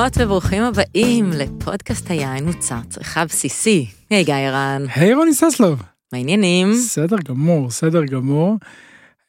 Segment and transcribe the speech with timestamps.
[0.00, 3.86] ברוכות וברוכים הבאים לפודקאסט היין מוצר צריכה בסיסי.
[4.10, 4.84] היי גיא ערן.
[4.94, 5.82] היי רוני ססלוב.
[6.12, 6.72] מה העניינים?
[6.72, 8.56] בסדר גמור, בסדר גמור.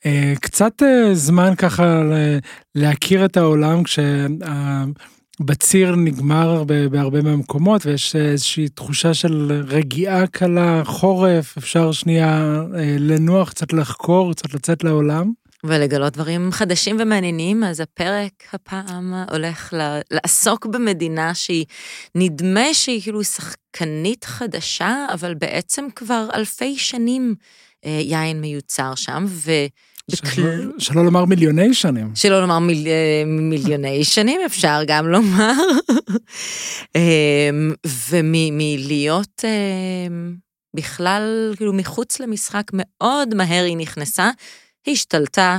[0.05, 2.01] אה, קצת אה, זמן ככה
[2.75, 4.35] להכיר את העולם כשהבציר
[5.95, 13.73] נגמר בהרבה מהמקומות ויש איזושהי תחושה של רגיעה קלה, חורף, אפשר שנייה אה, לנוח, קצת
[13.73, 15.31] לחקור, קצת לצאת לעולם.
[15.63, 19.73] ולגלות דברים חדשים ומעניינים, אז הפרק הפעם הולך
[20.11, 21.65] לעסוק במדינה שהיא,
[22.15, 27.35] נדמה שהיא כאילו שחקנית חדשה, אבל בעצם כבר אלפי שנים
[27.85, 29.51] אה, יין מיוצר שם, ו...
[30.15, 30.71] של...
[30.77, 32.11] שלא לומר מיליוני שנים.
[32.15, 32.87] שלא לומר מיל...
[32.87, 35.53] אה, מיליוני שנים, אפשר גם לומר.
[36.95, 37.73] אמ,
[38.09, 40.35] ומלהיות אמ,
[40.75, 44.29] בכלל, כאילו, מחוץ למשחק, מאוד מהר היא נכנסה.
[44.87, 45.57] השתלטה,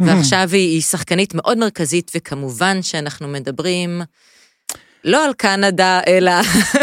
[0.00, 4.02] ועכשיו היא, היא שחקנית מאוד מרכזית, וכמובן שאנחנו מדברים
[5.04, 6.32] לא על קנדה, אלא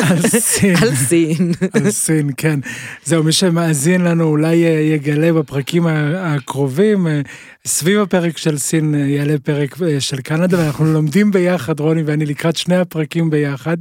[0.09, 0.75] על סין.
[0.75, 1.51] על סין.
[1.73, 2.59] על סין, כן.
[3.03, 4.55] זהו, מי שמאזין לנו אולי
[4.93, 5.87] יגלה בפרקים
[6.17, 7.07] הקרובים,
[7.67, 12.77] סביב הפרק של סין יעלה פרק של קנדה, ואנחנו לומדים ביחד, רוני ואני, לקראת שני
[12.77, 13.77] הפרקים ביחד,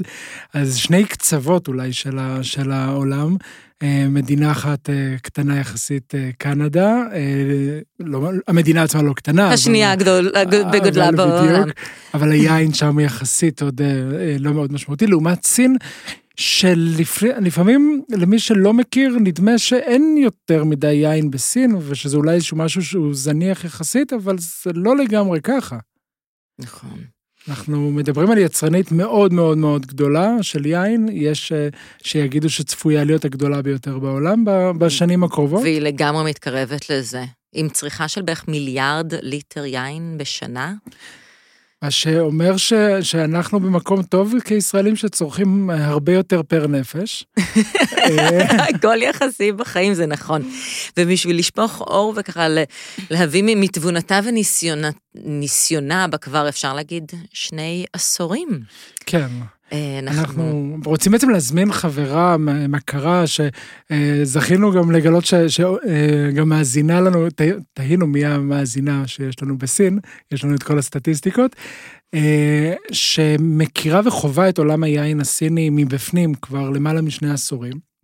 [0.54, 3.36] אז שני קצוות אולי של, של העולם.
[3.84, 7.02] אה, מדינה אחת אה, קטנה יחסית, אה, קנדה,
[8.00, 9.52] לא, המדינה עצמה לא קטנה.
[9.52, 10.32] השנייה הגדול,
[10.72, 11.68] בגודלה בעולם.
[12.14, 13.80] אבל היין שם יחסית עוד
[14.38, 15.76] לא מאוד משמעותי, לעומת סין.
[16.36, 23.14] שלפעמים למי שלא מכיר נדמה שאין יותר מדי יין בסין ושזה אולי איזשהו משהו שהוא
[23.14, 25.78] זניח יחסית אבל זה לא לגמרי ככה.
[26.58, 27.13] נכון.
[27.48, 31.68] אנחנו מדברים על יצרנית מאוד מאוד מאוד גדולה של יין, יש אה,
[32.02, 34.44] שיגידו שצפויה להיות הגדולה ביותר בעולם
[34.78, 35.62] בשנים הקרובות.
[35.62, 37.24] והיא לגמרי מתקרבת לזה.
[37.52, 40.74] עם צריכה של בערך מיליארד ליטר יין בשנה.
[41.84, 47.24] מה שאומר ש, שאנחנו במקום טוב כישראלים שצורכים הרבה יותר פר נפש.
[48.74, 50.42] הכל יחסי בחיים זה נכון.
[50.96, 52.46] ובשביל לשפוך אור וככה
[53.10, 54.20] להביא מתבונתה
[55.14, 58.60] וניסיונה בכבר אפשר להגיד שני עשורים.
[59.06, 59.28] כן.
[59.74, 60.22] אה, אנחנו...
[60.22, 62.36] אנחנו רוצים בעצם להזמין חברה,
[62.68, 65.74] מכרה, שזכינו גם לגלות שגם
[66.38, 67.26] אה, מאזינה לנו,
[67.72, 69.98] תהינו מי המאזינה שיש לנו בסין,
[70.32, 71.56] יש לנו את כל הסטטיסטיקות,
[72.14, 77.94] אה, שמכירה וחווה את עולם היין הסיני מבפנים כבר למעלה משני עשורים.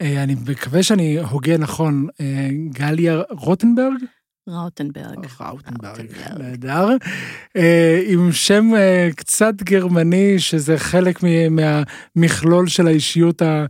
[0.00, 2.06] אני מקווה שאני הוגה נכון,
[2.72, 4.04] גליה רוטנברג?
[4.48, 5.26] ראוטנברג.
[5.40, 6.06] ראוטנברג,
[6.38, 6.88] נהדר.
[7.56, 11.18] אה, עם שם אה, קצת גרמני, שזה חלק
[11.50, 13.66] מהמכלול של האישיות אה,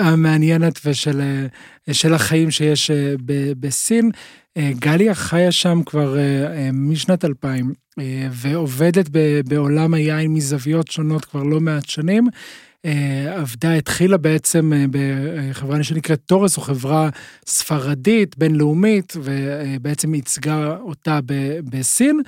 [0.00, 2.90] המעניינת ושל החיים שיש
[3.60, 4.10] בסין.
[4.58, 6.16] גליה חיה שם כבר
[6.72, 7.72] משנת 2000
[8.30, 9.08] ועובדת
[9.48, 12.28] בעולם היין מזוויות שונות כבר לא מעט שנים.
[12.84, 17.08] אה, עבדה, התחילה בעצם אה, בחברה שנקראת תורס, או חברה
[17.46, 21.18] ספרדית, בינלאומית, ובעצם ייצגה אותה
[21.64, 22.20] בסין.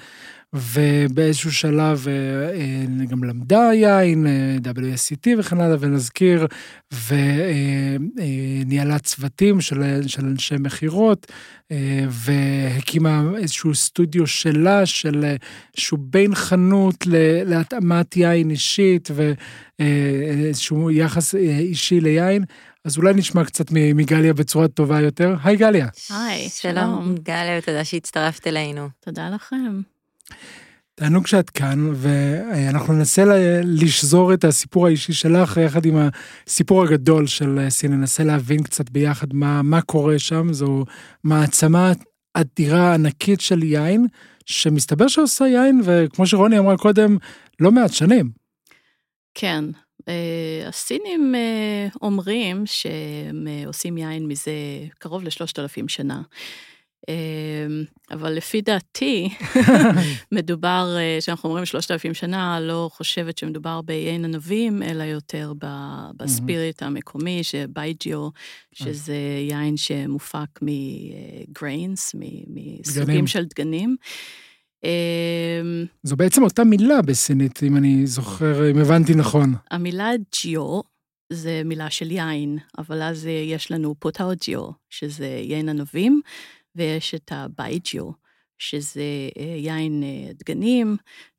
[0.53, 4.27] ובאיזשהו שלב אה, גם למדה יין,
[4.63, 6.47] WSCT וכן הלאה, ונזכיר,
[7.09, 11.33] וניהלה צוותים של, של אנשי מכירות,
[12.09, 15.35] והקימה איזשהו סטודיו שלה, של
[15.77, 17.05] איזשהו בין חנות
[17.47, 19.09] להתאמת יין אישית,
[19.79, 22.45] ואיזשהו יחס אישי ליין.
[22.85, 25.35] אז אולי נשמע קצת מגליה בצורה טובה יותר.
[25.45, 25.89] היי גליה.
[26.11, 28.89] היי, שלום גליה, ותודה שהצטרפת אלינו.
[29.01, 29.81] תודה לכם.
[30.95, 33.25] תענוג שאת כאן, ואנחנו ננסה
[33.65, 35.97] לשזור את הסיפור האישי שלך יחד עם
[36.47, 40.85] הסיפור הגדול של סין, ננסה להבין קצת ביחד מה, מה קורה שם, זו
[41.25, 41.93] מעצמה
[42.35, 44.07] אדירה ענקית של יין,
[44.47, 47.17] שמסתבר שעושה יין, וכמו שרוני אמרה קודם,
[47.61, 48.31] לא מעט שנים.
[49.35, 49.65] כן,
[50.09, 54.53] אה, הסינים אה, אומרים שהם אה, עושים יין מזה
[54.99, 56.23] קרוב לשלושת אלפים שנה.
[57.09, 59.29] אמ, אבל לפי דעתי,
[60.33, 65.53] מדובר, כשאנחנו אומרים שלושת אלפים שנה, לא חושבת שמדובר ביין ענבים, אלא יותר
[66.17, 68.29] בספיריט המקומי, שבייג'יו,
[68.73, 69.17] שזה
[69.49, 72.15] יין שמופק מגריינס,
[72.49, 73.97] מסוגים של דגנים.
[74.85, 79.55] אמ, זו בעצם אותה מילה בסינית, אם אני זוכר, אם הבנתי נכון.
[79.71, 80.11] המילה
[80.43, 80.81] ג'יו
[81.33, 86.21] זה מילה של יין, אבל אז יש לנו 葡萄酒, שזה יין ענבים.
[86.77, 88.11] ויש את הבייג'יו,
[88.59, 89.03] שזה
[89.39, 90.97] אה, יין אה, דגנים,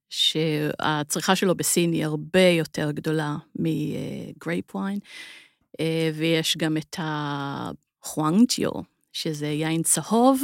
[0.10, 5.00] שהצריכה שלו בסין היא הרבה יותר גדולה מ grape wine,
[5.80, 8.72] אה, ויש גם את ה 黄酒,
[9.14, 10.44] שזה יין צהוב,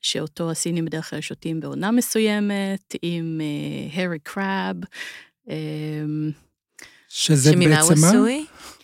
[0.00, 3.40] שאותו הסינים בדרך כלל שותים בעונה מסוימת, עם
[3.92, 4.76] הרי קראב.
[7.08, 7.64] שזה בעצם מה?
[7.64, 8.46] שמינה הוא עשוי?
[8.48, 8.74] Uh,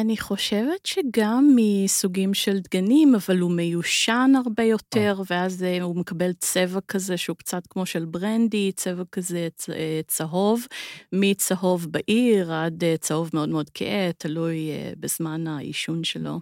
[0.00, 5.24] אני חושבת שגם מסוגים של דגנים, אבל הוא מיושן הרבה יותר, oh.
[5.30, 9.48] ואז uh, הוא מקבל צבע כזה שהוא קצת כמו של ברנדי, צבע כזה
[10.06, 10.66] צהוב,
[11.12, 16.40] מצהוב בעיר עד צהוב מאוד מאוד כהה, תלוי בזמן העישון שלו.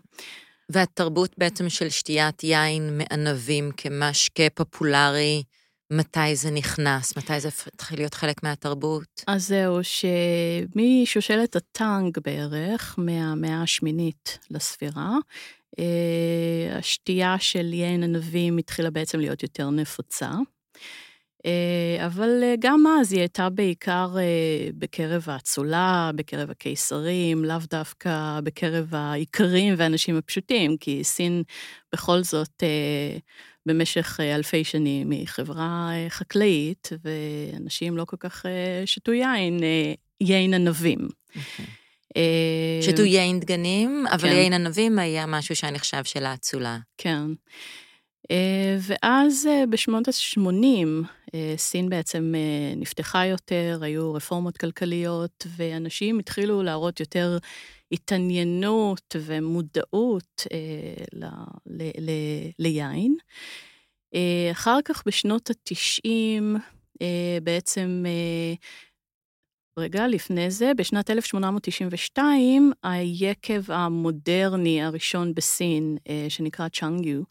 [0.69, 5.43] והתרבות בעצם של שתיית יין מענבים כמשקה פופולרי,
[5.91, 7.17] מתי זה נכנס?
[7.17, 9.25] מתי זה התחיל להיות חלק מהתרבות?
[9.27, 15.17] אז זהו, שמשושלת הטאנג בערך, מהמאה השמינית לספירה,
[15.79, 20.31] אה, השתייה של יין ענבים התחילה בעצם להיות יותר נפוצה.
[21.47, 24.17] אה, אבל אה, גם אז היא הייתה בעיקר
[24.79, 31.43] בקרב האצולה, בקרב הקיסרים, לאו דווקא בקרב האיכרים והאנשים הפשוטים, כי סין
[31.93, 32.63] בכל זאת
[33.67, 39.61] במשך אה, אלפי שנים מחברה אה, חקלאית, ואנשים לא כל כך אה, שתו יין,
[40.21, 40.99] יין ענבים.
[40.99, 41.37] Okay.
[41.37, 42.83] אוקיי.
[42.83, 44.37] שתו יין דגנים, אבל כן.
[44.37, 46.79] יין ענבים היה משהו שהיה נחשב של האצולה.
[46.99, 47.23] כן.
[48.81, 52.35] ואז בשנות ה-80, סין בעצם
[52.77, 57.39] נפתחה יותר, היו רפורמות כלכליות, ואנשים התחילו להראות יותר
[57.93, 61.25] התעניינות ומודעות אה, ל,
[61.67, 62.11] ל, ל,
[62.59, 63.17] ליין.
[64.15, 66.43] אה, אחר כך בשנות ה-90,
[67.03, 68.55] אה, בעצם, אה,
[69.79, 77.23] רגע, לפני זה, בשנת 1892, היקב המודרני הראשון בסין, אה, שנקרא צ'אנגיו,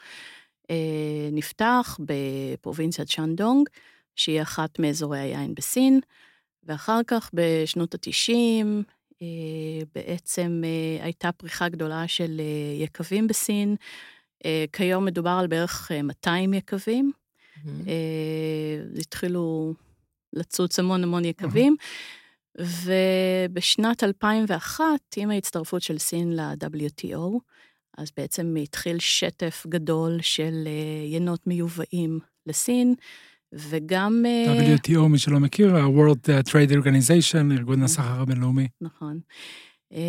[0.69, 3.69] אה, נפתח בפרובינציית צ'אנדונג,
[4.15, 5.99] שהיא אחת מאזורי היין בסין,
[6.63, 8.94] ואחר כך בשנות ה-90, אה,
[9.95, 13.75] בעצם אה, הייתה פריחה גדולה של אה, יקבים בסין.
[14.71, 17.11] כיום מדובר על בערך 200 יקבים.
[17.55, 17.69] Mm-hmm.
[18.99, 19.73] התחילו
[20.33, 21.75] לצוץ המון המון יקבים.
[22.57, 22.61] Mm-hmm.
[23.45, 24.83] ובשנת 2001,
[25.17, 27.39] עם ההצטרפות של סין ל-WTO,
[27.97, 30.67] אז בעצם התחיל שטף גדול של
[31.05, 32.95] ינות מיובאים לסין,
[33.55, 34.25] וגם...
[34.25, 37.83] אה, WTO, מי שלא מכיר, ה-World Trade Organization, ארגון נכון.
[37.83, 38.67] הסחר הבינלאומי.
[38.81, 39.19] נכון.
[39.93, 39.99] אה,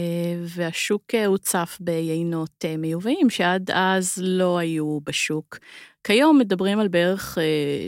[0.42, 5.58] והשוק אה, הוצף ביינות מיובאים, שעד אז לא היו בשוק.
[6.04, 7.38] כיום מדברים על בערך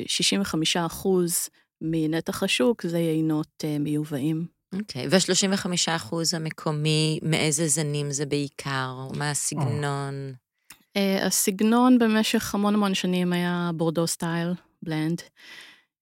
[0.07, 1.49] 65 אחוז
[1.81, 4.47] מנתח השוק, זה יינות מיובאים.
[4.73, 5.09] אוקיי, okay.
[5.11, 8.95] וה-35 אחוז המקומי, מאיזה זנים זה בעיקר?
[9.17, 10.33] מה הסגנון?
[10.35, 10.99] Oh.
[11.27, 14.49] הסגנון במשך המון המון שנים היה Bordeaux style,
[14.83, 15.21] Blend.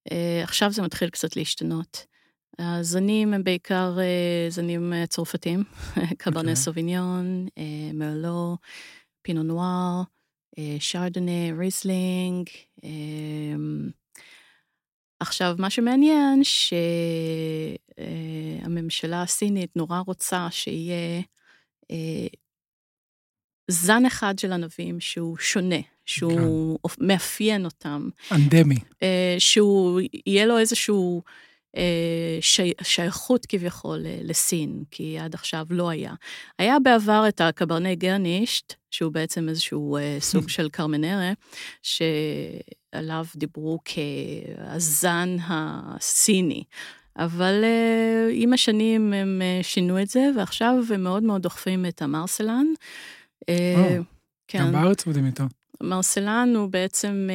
[0.09, 0.13] Uh,
[0.43, 2.07] עכשיו זה מתחיל קצת להשתנות.
[2.59, 4.01] הזנים הם בעיקר uh,
[4.53, 5.65] זנים uh, צרפתיים,
[6.19, 6.55] קברנה okay.
[6.55, 7.53] סוביניון, uh,
[7.95, 8.57] מרלו,
[9.23, 10.03] פינו נואר,
[10.79, 12.49] שרדנה, ריסלינג.
[12.81, 12.87] Uh,
[15.21, 16.41] עכשיו, מה שמעניין,
[17.95, 21.23] שהממשלה הסינית נורא רוצה שיהיה
[23.71, 27.07] זן אחד של ענבים שהוא שונה, שהוא כן.
[27.07, 28.09] מאפיין אותם.
[28.33, 28.79] אנדמי.
[29.03, 31.23] אה, שהוא, יהיה לו איזשהו
[31.77, 36.15] אה, שי, שייכות כביכול לסין, כי עד עכשיו לא היה.
[36.59, 41.33] היה בעבר את הקברני גרנישט, שהוא בעצם איזשהו אה, סוג של קרמנרה,
[41.83, 46.65] שעליו דיברו כהזן הסיני.
[47.19, 52.03] אבל uh, עם השנים הם uh, שינו את זה, ועכשיו הם מאוד מאוד דוחפים את
[52.03, 52.67] המרסלן.
[53.41, 54.03] Oh, uh,
[54.49, 54.59] כן.
[54.59, 55.45] גם בארץ עובדים איתו.
[55.83, 57.29] מרסלן הוא בעצם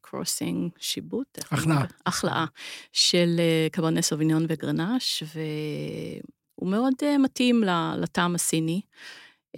[0.00, 1.38] קרוסינג, uh, שיבוט.
[1.50, 1.84] החלאה.
[2.06, 2.44] החלאה
[2.92, 7.62] של uh, קברנס סוביניון וגרנש, והוא מאוד uh, מתאים
[7.96, 8.80] לטעם הסיני.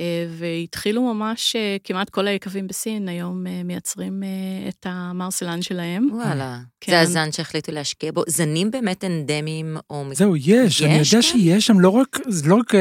[0.01, 4.23] אה, והתחילו ממש, אה, כמעט כל היקבים בסין היום אה, מייצרים
[4.69, 6.09] את המרסלן שלהם.
[6.13, 6.93] וואלה, כן.
[6.93, 8.23] זה הזן שהחליטו להשקיע בו.
[8.27, 10.05] זנים באמת אנדמיים או...
[10.13, 11.23] זהו, יש, יש אני יודע כן?
[11.23, 12.73] שיש שם לא רק, לא רק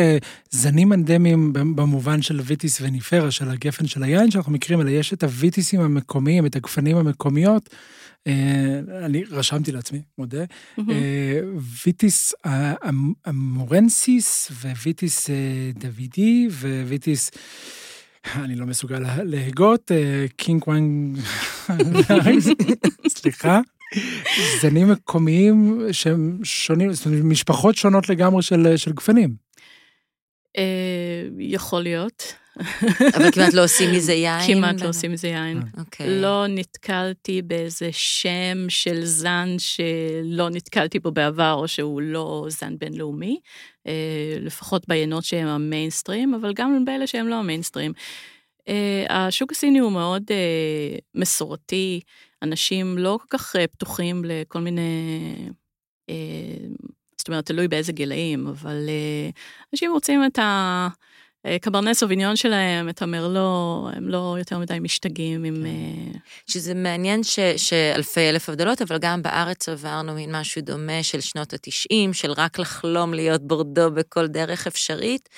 [0.49, 5.23] זנים אנדמיים במובן של Vitis vinifera, של הגפן של היין שאנחנו מכירים, אלא יש את
[5.23, 7.69] הוויטיסים המקומיים, את הגפנים המקומיות.
[8.27, 10.43] אה, אני רשמתי לעצמי, מודה,
[10.79, 11.39] אה,
[11.85, 12.33] Vitis
[13.25, 15.35] amurensis ו Vitis אה,
[15.75, 16.47] davidii
[16.85, 17.31] ו Vitis,
[18.35, 19.91] אני לא מסוגל להגות,
[20.37, 21.19] קינג וואנג,
[23.07, 23.59] סליחה.
[24.61, 29.50] זנים מקומיים שהם שונים, זאת אומרת, משפחות שונות לגמרי של, של גפנים.
[31.39, 32.33] יכול להיות.
[33.15, 34.55] אבל כמעט לא עושים מזה יין?
[34.55, 35.61] כמעט לא עושים מזה יין.
[35.61, 35.79] Okay.
[35.79, 36.21] אוקיי.
[36.21, 43.39] לא נתקלתי באיזה שם של זן שלא נתקלתי בו בעבר, או שהוא לא זן בינלאומי,
[43.87, 47.93] אה, לפחות ביינות שהם המיינסטרים, אבל גם באלה שהם לא המיינסטרים.
[48.67, 52.01] אה, השוק הסיני הוא מאוד אה, מסורתי,
[52.41, 54.81] אנשים לא כל כך אה, פתוחים לכל מיני,
[56.09, 56.15] אה,
[57.21, 59.29] זאת אומרת, תלוי באיזה גילאים, אבל אה,
[59.73, 60.87] אנשים רוצים את ה...
[61.45, 65.65] אה, קברנט סוביניון שלהם, את המרלו, הם לא יותר מדי משתגעים עם...
[65.65, 71.21] אה, שזה מעניין ש, שאלפי אלף הבדלות, אבל גם בארץ עברנו מין משהו דומה של
[71.21, 75.29] שנות התשעים, של רק לחלום להיות בורדו בכל דרך אפשרית.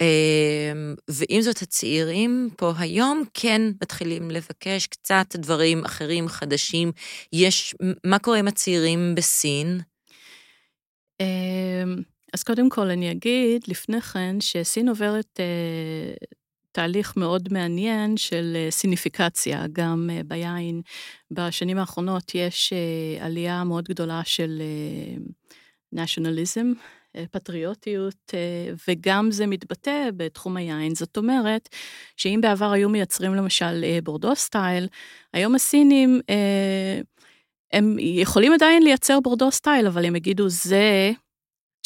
[0.00, 6.92] אמ, ועם זאת, הצעירים פה היום כן מתחילים לבקש קצת דברים אחרים, חדשים.
[7.32, 9.80] יש, מה קורה עם הצעירים בסין?
[11.20, 11.96] אמ,
[12.34, 16.14] אז קודם כל אני אגיד לפני כן שסין עוברת אה,
[16.72, 20.82] תהליך מאוד מעניין של אה, סיניפיקציה, גם אה, ביין.
[21.30, 22.72] בשנים האחרונות יש
[23.20, 24.62] עלייה מאוד גדולה של
[25.92, 26.72] נשיונליזם,
[27.30, 28.34] פטריוטיות,
[28.88, 30.94] וגם זה מתבטא בתחום היין.
[30.94, 31.68] זאת אומרת,
[32.16, 34.88] שאם בעבר היו מייצרים למשל בורדו סטייל,
[35.32, 36.20] היום הסינים,
[37.72, 41.12] הם יכולים עדיין לייצר בורדו סטייל, אבל הם יגידו, זה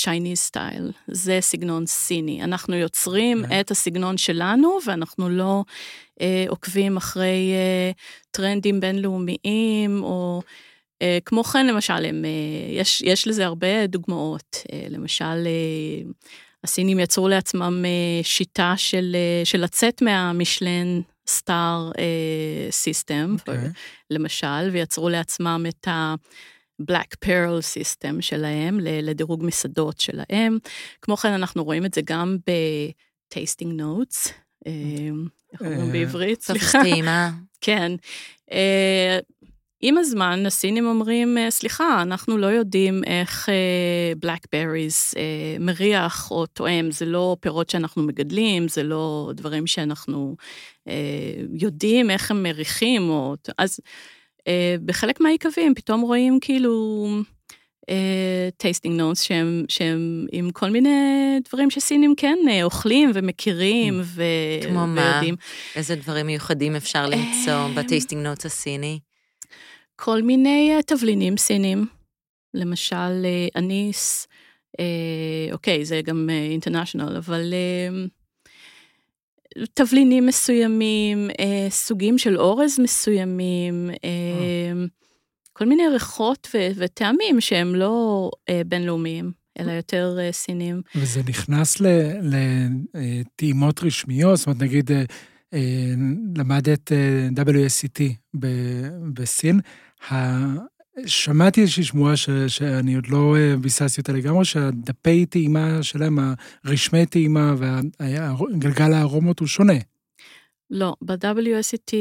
[0.01, 2.43] Chinese סטייל, זה סגנון סיני.
[2.43, 3.49] אנחנו יוצרים okay.
[3.49, 3.61] כן.
[3.61, 5.65] את הסגנון שלנו, ואנחנו לא
[6.21, 7.91] אה, עוקבים אחרי אה,
[8.31, 10.43] טרנדים בינלאומיים, או
[11.03, 14.57] אה, כמו כן, למשל, הם, אה, יש, יש לזה הרבה דוגמאות.
[14.73, 15.49] אה, למשל,
[16.65, 17.85] הסינים יצרו לעצמם
[18.23, 21.01] שיטה של, של לצאת מהמשלן
[21.33, 21.91] סטאר
[22.71, 23.51] סיסטם, okay.
[24.11, 26.15] למשל, ויצרו לעצמם את ה...
[26.91, 30.59] Black Pearl System שלהם, לדירוג מסעדות שלהם.
[31.03, 34.29] כמו כן, אנחנו רואים את זה גם ב-tasting notes,
[35.53, 36.43] איך אומרים בעברית?
[36.43, 36.79] סליחה.
[37.61, 37.93] כן.
[39.85, 43.49] עם הזמן הסינים אומרים, אה, סליחה, אנחנו לא יודעים איך
[44.17, 50.37] בלקבריז אה, אה, מריח או תואם, זה לא פירות שאנחנו מגדלים, זה לא דברים שאנחנו
[51.53, 53.35] יודעים איך הם מריחים, או...
[53.59, 53.81] אז
[54.85, 57.07] בחלק מהיקבים פתאום רואים כאילו...
[58.57, 60.91] tasting uh, notes שהם, שהם עם כל מיני
[61.49, 64.05] דברים שסינים כן אוכלים ומכירים mm.
[64.05, 64.23] ו...
[64.69, 65.21] כמו מה?
[65.77, 68.99] איזה דברים מיוחדים אפשר למצוא ב tasting notes הסיני?
[70.05, 71.87] כל מיני אה, תבלינים סינים,
[72.55, 74.27] למשל אה, אניס,
[74.81, 77.55] אה, אוקיי, זה גם international, אבל
[79.75, 81.29] תבלינים מסוימים,
[81.69, 83.91] סוגים של אורז מסוימים,
[85.53, 88.31] כל מיני ריחות וטעמים שהם לא
[88.67, 89.33] בינלאומיים.
[89.59, 90.83] אלא יותר סינים.
[90.95, 91.77] וזה נכנס
[92.95, 94.39] לטעימות רשמיות?
[94.39, 94.91] זאת אומרת, נגיד,
[96.37, 96.93] למדת
[97.37, 98.03] WSCT
[99.15, 99.61] בסין,
[101.07, 106.19] שמעתי איזושהי שמועה ש, שאני עוד לא אה, ביססתי אותה לגמרי, שהדפי טעימה שלהם,
[106.65, 109.79] הרשמי טעימה והגלגל הארומות הוא שונה.
[110.71, 111.93] לא, ב-WSET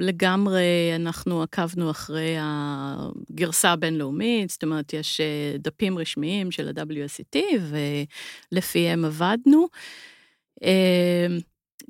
[0.00, 7.38] לגמרי אנחנו עקבנו אחרי הגרסה הבינלאומית, זאת אומרת, יש אה, דפים רשמיים של ה-WSET
[8.52, 9.66] ולפיהם עבדנו.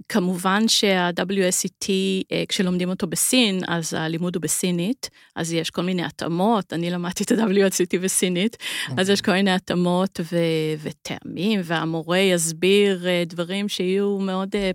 [0.08, 1.88] כמובן שה-WSET,
[2.32, 7.24] אה, כשלומדים אותו בסין, אז הלימוד הוא בסינית, אז יש כל מיני התאמות, אני למדתי
[7.24, 8.56] את ה-WSET בסינית,
[8.96, 10.36] אז יש כל מיני התאמות ו-
[10.82, 14.70] וטעמים, והמורה יסביר אה, דברים שיהיו מאוד אה,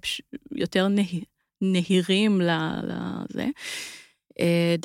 [0.51, 1.01] יותר נה-
[1.61, 3.45] נהירים לזה.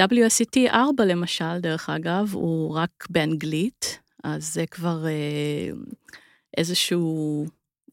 [0.01, 5.05] WSET 4 למשל, דרך אגב, הוא רק באנגלית, אז זה כבר
[6.57, 7.47] איזשהו...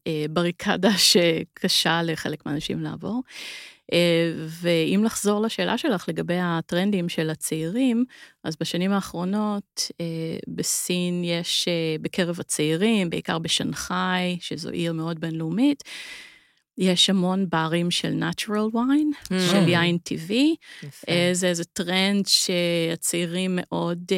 [0.08, 3.22] אה, בריקדה שקשה לחלק מהאנשים לעבור.
[3.92, 8.04] אה, ואם לחזור לשאלה שלך לגבי הטרנדים של הצעירים,
[8.44, 10.06] אז בשנים האחרונות אה,
[10.48, 11.68] בסין יש
[12.00, 15.84] בקרב הצעירים, בעיקר בשנגחאי, שזו עיר מאוד בינלאומית,
[16.78, 19.34] יש המון ברים של natural wine, mm.
[19.50, 20.56] של יין טבעי.
[21.32, 24.12] זה איזה טרנד שהצעירים מאוד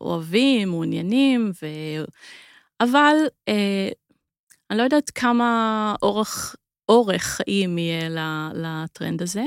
[0.00, 1.66] אוהבים, מעוניינים, ו...
[2.80, 3.16] אבל
[4.70, 6.56] אני לא יודעת כמה אורך,
[6.88, 8.08] אורך חיים יהיה
[8.54, 9.44] לטרנד הזה.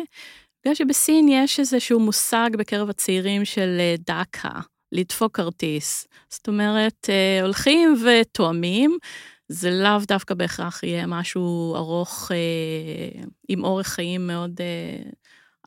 [0.61, 4.59] בגלל שבסין יש איזשהו מושג בקרב הצעירים של אה, 打卡,
[4.91, 6.07] לדפוק כרטיס.
[6.29, 8.97] זאת אומרת, אה, הולכים ותואמים,
[9.47, 14.61] זה לאו דווקא בהכרח יהיה משהו ארוך, אה, עם אורך חיים מאוד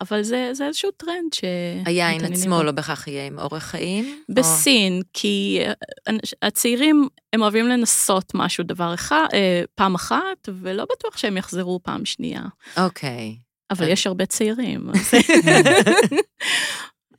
[0.02, 1.40] אבל זה, זה איזשהו טרנד ש...
[1.86, 4.22] היין עצמו לא בהכרח יהיה עם אורך חיים?
[4.28, 5.02] בסין, או...
[5.12, 5.60] כי
[6.08, 11.80] אה, הצעירים, הם אוהבים לנסות משהו דבר אחד, אה, פעם אחת, ולא בטוח שהם יחזרו
[11.82, 12.42] פעם שנייה.
[12.76, 13.36] אוקיי.
[13.70, 14.90] אבל יש הרבה צעירים.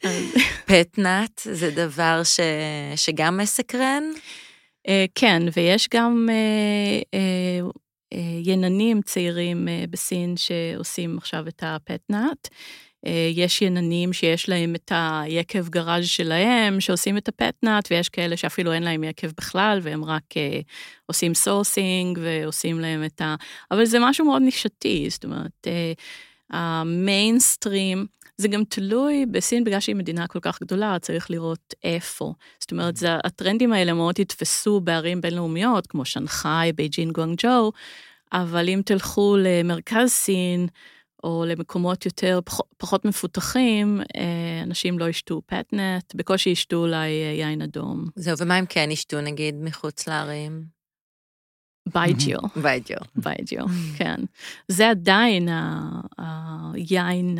[0.65, 2.39] פטנאט זה דבר ש...
[2.95, 4.03] שגם מסקרן?
[4.87, 6.29] אה, כן, ויש גם
[8.43, 12.47] יננים צעירים בסין שעושים עכשיו את הפטנאט.
[13.33, 18.83] יש יננים שיש להם את היקב גראז' שלהם, שעושים את הפטנאט, ויש כאלה שאפילו אין
[18.83, 20.23] להם יקב בכלל, והם רק
[21.05, 23.35] עושים sourcing ועושים להם את ה...
[23.71, 25.67] אבל זה משהו מאוד נישתי, זאת אומרת,
[26.53, 28.05] המיינסטרים,
[28.37, 32.33] זה גם תלוי בסין, בגלל שהיא מדינה כל כך גדולה, צריך לראות איפה.
[32.59, 37.71] זאת אומרת, זה, הטרנדים האלה מאוד יתפסו בערים בינלאומיות, כמו שנגחאי, בייג'ין, גואנג'ו,
[38.33, 40.67] אבל אם תלכו למרכז סין,
[41.23, 47.61] או למקומות יותר פחות, פחות מפותחים, אה, אנשים לא ישתו pét-nat, בקושי ישתו אולי יין
[47.61, 48.05] אדום.
[48.15, 50.72] זהו, ומה הם כן ישתו נגיד מחוץ לערים?
[51.93, 52.39] בייג'יו.
[52.55, 52.97] בייג'יו.
[53.15, 53.65] בייג'יו,
[53.97, 54.19] כן.
[54.67, 55.49] זה עדיין
[56.17, 57.37] היין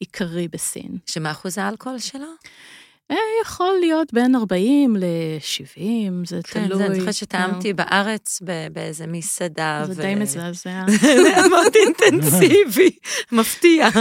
[0.00, 0.98] העיקרי בסין.
[1.06, 2.26] שמה אחוז האלכוהול שלו?
[3.10, 5.80] אה, יכול להיות בין 40 ל-70,
[6.26, 6.78] זה כן, תלוי.
[6.78, 9.84] זה אני זוכרת שטעמתי בארץ באיזה מסעדה.
[9.86, 10.84] זה די מזעזע.
[11.02, 12.90] זה מאוד אינטנסיבי,
[13.32, 13.88] מפתיע.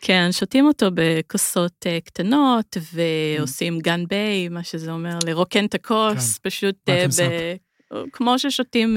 [0.00, 6.90] כן, שותים אותו בכוסות קטנות, ועושים גן ביי, מה שזה אומר, לרוקן את הכוס, פשוט
[8.12, 8.96] כמו ששותים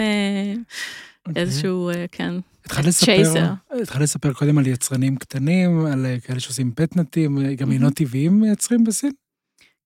[1.35, 2.33] איזשהו, כן.
[2.65, 8.39] התחלת לספר, התחלת לספר קודם על יצרנים קטנים, על כאלה שעושים פטנטים, גם יינות טבעיים
[8.41, 9.11] מייצרים בסין?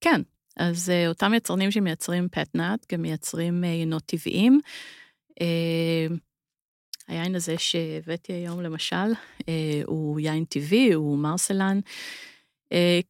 [0.02, 0.22] כן,
[0.58, 4.60] אז אותם יצרנים שמייצרים פטנט, גם מייצרים יינות טבעיים.
[7.08, 8.96] היין הזה שהבאתי היום למשל,
[9.86, 11.80] הוא יין טבעי, הוא מרסלן.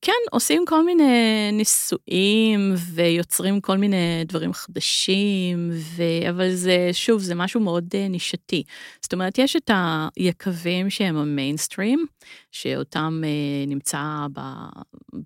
[0.01, 6.03] כן, עושים כל מיני ניסויים ויוצרים כל מיני דברים חדשים, ו...
[6.29, 8.63] אבל זה, שוב, זה משהו מאוד נישתי.
[9.01, 9.71] זאת אומרת, יש את
[10.15, 12.05] היקבים שהם המיינסטרים,
[12.51, 13.21] שאותם
[13.67, 14.39] נמצא ב...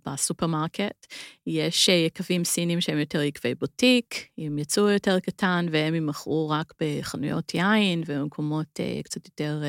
[0.05, 1.07] בסופרמרקט.
[1.47, 7.53] יש יקבים סינים שהם יותר יקבי בוטיק, עם יצוא יותר קטן, והם יימכרו רק בחנויות
[7.53, 9.61] יין ובמקומות קצת יותר...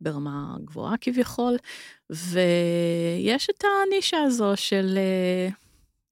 [0.00, 1.56] ברמה גבוהה כביכול,
[2.10, 4.98] ויש את הנישה הזו של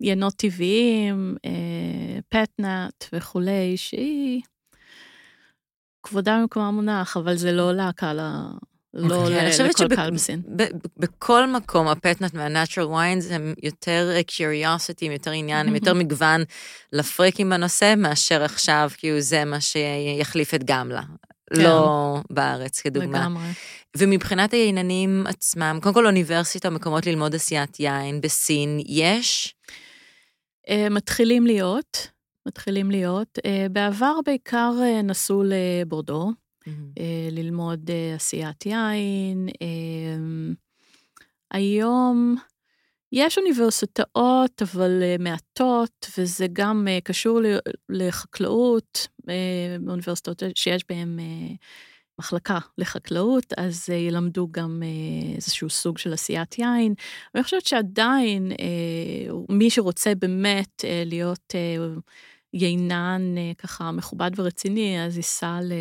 [0.00, 1.36] יינות טבעיים,
[2.28, 4.42] פטנאט וכולי, שהיא
[6.02, 8.48] כבודה במקומה מונח, אבל זה לא לקהל ה...
[8.94, 9.62] לא okay.
[9.62, 10.42] לכל קהל בסין.
[10.96, 16.42] בכל מקום הפטנט והנאצ'רל וויינס הם יותר קיוריוסיטי, הם יותר עניין, הם יותר מגוון
[16.92, 21.02] לפריקים בנושא, מאשר עכשיו, כאילו זה מה שיחליף את גמלה.
[21.54, 21.60] כן.
[21.62, 23.18] לא בארץ, כדוגמה.
[23.18, 23.46] לגמרי.
[23.96, 29.54] ומבחינת הייננים עצמם, קודם כל אוניברסיטה, מקומות ללמוד עשיית יין בסין, יש?
[30.90, 32.08] מתחילים להיות,
[32.48, 33.38] מתחילים להיות.
[33.72, 34.72] בעבר בעיקר
[35.04, 37.00] נסעו לבורדו, mm-hmm.
[37.30, 39.48] ללמוד עשיית יין.
[41.50, 42.36] היום
[43.12, 47.40] יש אוניברסיטאות, אבל מעטות, וזה גם קשור
[47.88, 49.08] לחקלאות,
[49.80, 51.18] באוניברסיטאות שיש בהן
[52.18, 54.82] מחלקה לחקלאות, אז ילמדו גם
[55.34, 56.94] איזשהו סוג של עשיית יין.
[57.34, 58.52] ואני חושבת שעדיין,
[59.48, 61.54] מי שרוצה באמת להיות
[62.54, 65.72] יינן ככה מכובד ורציני, אז ייסע ל...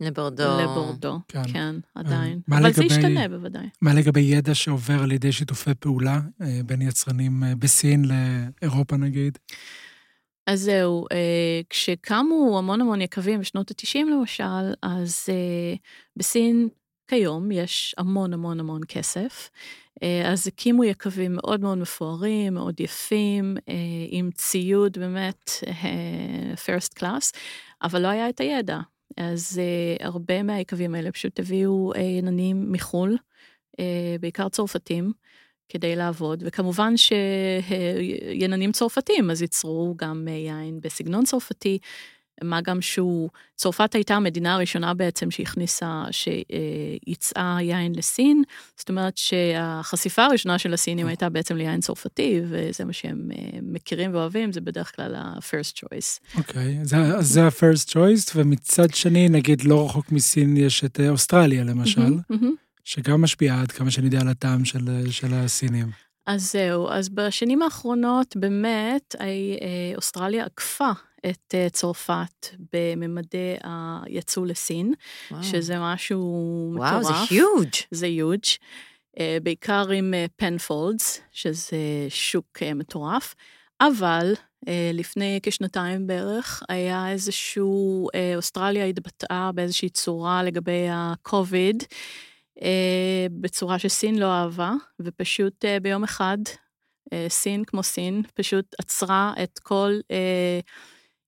[0.00, 0.60] לבורדו.
[0.62, 2.40] לבורדו, כן, כן עדיין.
[2.50, 3.66] אבל לגבי, זה ישתנה בוודאי.
[3.82, 6.20] מה לגבי ידע שעובר על ידי שיתופי פעולה
[6.66, 9.38] בין יצרנים בסין לאירופה נגיד?
[10.50, 11.06] אז זהו,
[11.70, 15.28] כשקמו המון המון יקבים בשנות ה-90 למשל, אז
[16.16, 16.68] בסין
[17.08, 19.50] כיום יש המון המון המון כסף.
[20.24, 23.56] אז הקימו יקבים מאוד מאוד מפוארים, מאוד יפים,
[24.08, 25.50] עם ציוד באמת
[26.54, 27.36] first class,
[27.82, 28.78] אבל לא היה את הידע.
[29.16, 29.60] אז
[30.00, 33.16] הרבה מהיקבים האלה פשוט הביאו עננים מחו"ל,
[34.20, 35.12] בעיקר צרפתים,
[35.70, 41.78] כדי לעבוד, וכמובן שעננים צרפתים, אז ייצרו גם יין בסגנון צרפתי,
[42.44, 48.42] מה גם שהוא, צרפת הייתה המדינה הראשונה בעצם שהכניסה, שייצאה יין לסין,
[48.76, 53.28] זאת אומרת שהחשיפה הראשונה של הסינים הייתה בעצם ליין צרפתי, וזה מה שהם
[53.62, 56.38] מכירים ואוהבים, זה בדרך כלל ה-first choice.
[56.38, 62.00] אוקיי, okay, זה ה-first choice, ומצד שני, נגיד לא רחוק מסין יש את אוסטרליה למשל,
[62.00, 62.69] mm-hmm, mm-hmm.
[62.84, 65.86] שגם משפיעה עד כמה שאני יודע על הטעם של, של הסינים.
[66.26, 69.16] אז זהו, אז בשנים האחרונות באמת
[69.96, 70.90] אוסטרליה עקפה
[71.26, 74.92] את צרפת בממדי היצוא לסין,
[75.30, 75.42] וואו.
[75.42, 76.20] שזה משהו
[76.76, 77.14] וואו, מטורף.
[77.14, 77.86] וואו, זה huge.
[77.90, 78.58] זה huge.
[79.42, 81.76] בעיקר עם פנפולדס, שזה
[82.08, 83.34] שוק מטורף,
[83.80, 84.32] אבל
[84.94, 91.84] לפני כשנתיים בערך היה איזשהו, אוסטרליה התבטאה באיזושהי צורה לגבי ה-COVID,
[93.40, 96.38] בצורה שסין לא אהבה, ופשוט ביום אחד,
[97.28, 99.92] סין כמו סין, פשוט עצרה את כל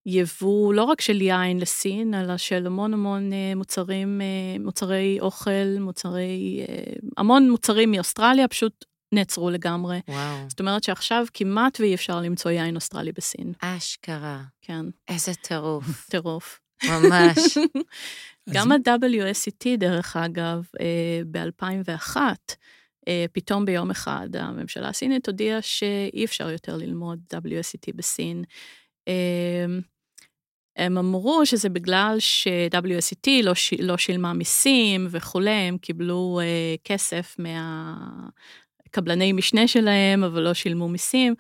[0.07, 5.79] יבוא לא רק של יין לסין, אלא של המון המון אה, מוצרים, אה, מוצרי אוכל,
[5.81, 10.01] מוצרי, אה, המון מוצרים מאוסטרליה פשוט נעצרו לגמרי.
[10.09, 10.49] וואו.
[10.49, 13.53] זאת אומרת שעכשיו כמעט ואי אפשר למצוא יין אוסטרלי בסין.
[13.61, 14.43] אשכרה.
[14.63, 16.07] כן, איזה טירוף.
[16.11, 16.61] טירוף.
[16.85, 17.39] ממש.
[18.51, 20.63] גם ה-WSET, דרך אגב,
[21.31, 22.17] ב-2001,
[23.33, 28.45] פתאום ביום אחד הממשלה הסינית הודיעה שאי אפשר יותר ללמוד WSET בסין.
[30.77, 33.75] הם אמרו שזה בגלל ש-WSET לא, ש...
[33.79, 36.41] לא שילמה מיסים וכולי, הם קיבלו
[36.85, 37.37] כסף
[38.89, 41.35] מהקבלני משנה שלהם, אבל לא שילמו מיסים.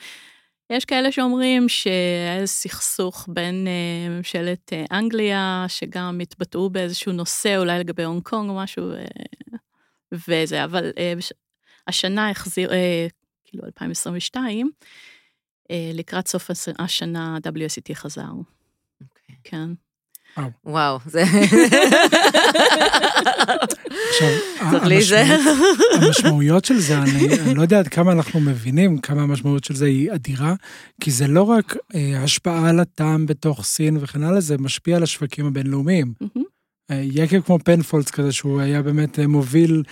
[0.70, 7.78] יש כאלה שאומרים שהיה סכסוך בין uh, ממשלת uh, אנגליה, שגם התבטאו באיזשהו נושא, אולי
[7.78, 8.84] לגבי הונג קונג או משהו,
[10.12, 11.32] וזה, אבל uh,
[11.86, 12.70] השנה החזיר,
[13.44, 14.70] כאילו 2022,
[15.62, 18.30] uh, לקראת סוף השנה WSET חזר.
[19.00, 19.36] אוקיי.
[19.44, 19.70] כן.
[20.64, 21.24] וואו, זה...
[24.08, 24.28] עכשיו,
[25.94, 30.12] המשמעויות של זה, אני, לא יודע עד כמה אנחנו מבינים כמה המשמעות של זה היא
[30.12, 30.54] אדירה,
[31.00, 35.02] כי זה לא רק אה, השפעה על הטעם בתוך סין וכן הלאה, זה משפיע על
[35.02, 36.12] השווקים הבינלאומיים.
[36.90, 39.82] אה, יקב כמו Penfolds כזה, שהוא היה באמת אה, מוביל,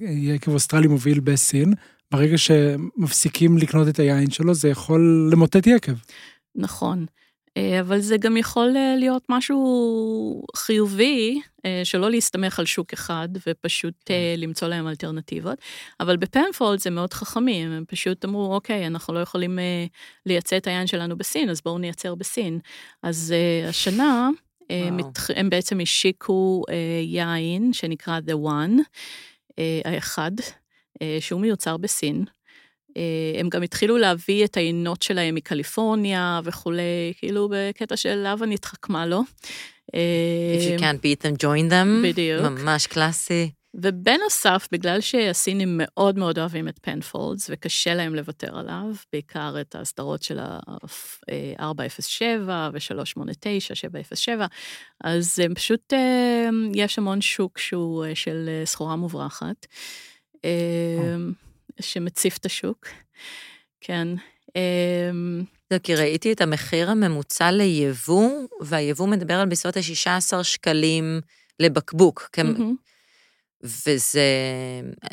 [0.00, 1.74] יקב אוסטרלי מוביל בסין,
[2.10, 5.92] ברגע שמפסיקים לקנות את היין שלו, זה יכול למוטט יקב.
[6.54, 7.06] נכון.
[7.56, 13.28] אה, אבל זה גם יכול אה, להיות משהו חיובי, אה, שלא להסתמך על שוק אחד
[13.46, 15.58] ופשוט אה, למצוא להם אלטרנטיבות.
[16.00, 19.58] אבל ב Penfolds מאוד חכמים, הם פשוט אמרו, אוקיי, אנחנו לא יכולים
[20.26, 22.58] לייצא את היין שלנו בסין, אז בואו נייצר בסין.
[23.02, 23.34] אז
[23.68, 24.28] השנה.
[24.92, 25.30] מתח...
[25.36, 26.62] הם בעצם השיקו
[27.02, 28.80] יין שנקרא The One,
[29.84, 30.30] האחד,
[31.20, 32.24] שהוא מיוצר בסין.
[32.96, 39.06] אה, הם גם התחילו להביא את העינות שלהם מקליפורניה וכולי, כאילו בקטע של הבה נתחכמה
[39.06, 39.22] לו.
[39.94, 42.06] אה, If you can't beat them, join them.
[42.08, 42.42] בדיוק.
[42.42, 43.50] ממש קלאסי.
[43.74, 50.22] ובנוסף, בגלל שהסינים מאוד מאוד אוהבים את פנפולדס וקשה להם לוותר עליו, בעיקר את ההסדרות
[50.22, 52.22] של ה-407
[52.72, 54.46] ו-389, 707,
[55.04, 59.66] אז הם פשוט, אה, יש המון שוק שהוא של סחורה מוברחת,
[60.44, 61.16] אה,
[61.80, 62.86] שמציף את השוק.
[63.80, 64.08] כן.
[64.56, 65.10] אה,
[65.70, 71.20] לא, כי ראיתי את המחיר הממוצע ליבוא, והיבוא מדבר על בסביבות ה-16 שקלים
[71.60, 72.30] לבקבוק.
[72.38, 72.74] מהמם.
[73.62, 74.22] וזה,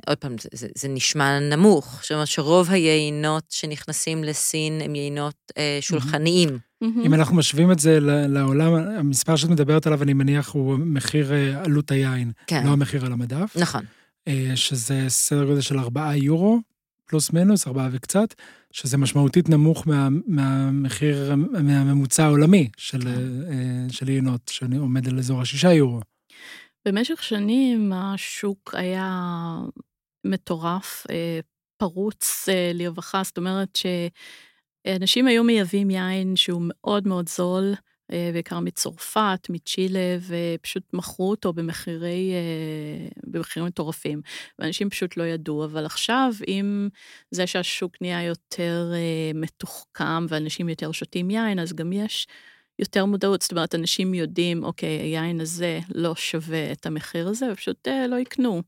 [0.07, 1.99] עוד פעם, זה, זה, זה נשמע נמוך.
[2.01, 6.59] זאת אומרת שרוב היינות שנכנסים לסין הם יינות אה, שולחניים.
[6.83, 11.63] אם אנחנו משווים את זה לעולם, המספר שאת מדברת עליו, אני מניח, הוא מחיר אה,
[11.63, 13.85] עלות היין, כן, לא המחיר על המדף, נכון.
[14.27, 16.59] אה, שזה סדר גודל של 4 יורו,
[17.05, 18.33] פלוס מינוס, 4 וקצת,
[18.71, 23.07] שזה משמעותית נמוך מה, מהמחיר, מהממוצע העולמי של, כן.
[23.07, 25.99] אה, של יינות, שעומד על אזור ה-6 יורו.
[26.87, 29.21] במשך שנים השוק היה
[30.25, 31.39] מטורף, אה,
[31.77, 33.79] פרוץ לרווחה, זאת אומרת
[34.87, 37.73] שאנשים היו מייבאים יין שהוא מאוד מאוד זול,
[38.33, 44.21] בעיקר מצרפת, מצ'ילה, ופשוט מכרו אותו במחירי, אה, במחירים מטורפים.
[44.59, 46.89] ואנשים פשוט לא ידעו, אבל עכשיו, עם
[47.31, 52.27] זה שהשוק נהיה יותר אה, מתוחכם ואנשים יותר שותים יין, אז גם יש
[52.79, 57.87] יותר מודעות, זאת אומרת, אנשים יודעים, אוקיי, היין הזה לא שווה את המחיר הזה, ופשוט
[57.87, 58.61] אה, לא יקנו,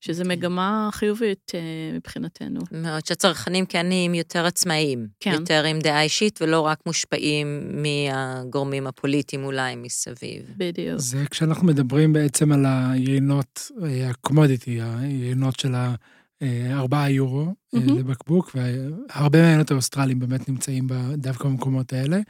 [0.00, 0.36] שזה אוקיי.
[0.36, 1.60] מגמה חיובית אה,
[1.96, 2.60] מבחינתנו.
[2.72, 5.06] מאוד שהצרכנים כן נהיים יותר עצמאיים.
[5.20, 5.32] כן.
[5.32, 10.42] יותר עם דעה אישית, ולא רק מושפעים מהגורמים הפוליטיים אולי מסביב.
[10.56, 10.98] בדיוק.
[10.98, 17.98] זה כשאנחנו מדברים בעצם על היינות, אה, ה commodity, היינות של ה-4 יורו אה, מהמם.
[17.98, 22.20] לבקבוק, והרבה מהיינות האוסטרליים באמת נמצאים דווקא במקומות האלה.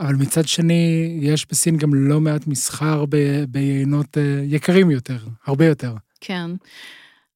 [0.00, 5.66] אבל מצד שני, יש בסין גם לא מעט מסחר ב- ביינות אה, יקרים יותר, הרבה
[5.66, 5.94] יותר.
[6.20, 6.50] כן.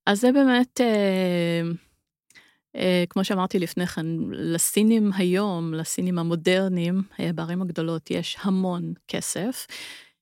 [0.06, 1.62] אז זה באמת, אה,
[2.76, 9.66] אה, כמו שאמרתי לפני כן, לסינים היום, לסינים המודרניים, אה, בערים הגדולות, יש המון כסף.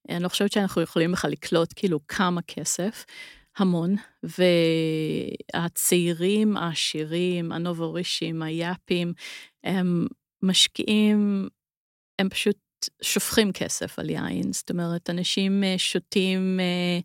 [0.09, 3.05] אני לא חושבת שאנחנו יכולים בכלל לקלוט כאילו כמה כסף,
[3.57, 3.95] המון,
[5.55, 9.13] והצעירים, העשירים, הנובורישים, היאפים,
[9.65, 10.07] הם
[10.43, 11.49] משקיעים,
[12.19, 12.57] הם פשוט
[13.03, 16.99] שופכים כסף על יין, זאת אומרת, אנשים אה, שותים אה,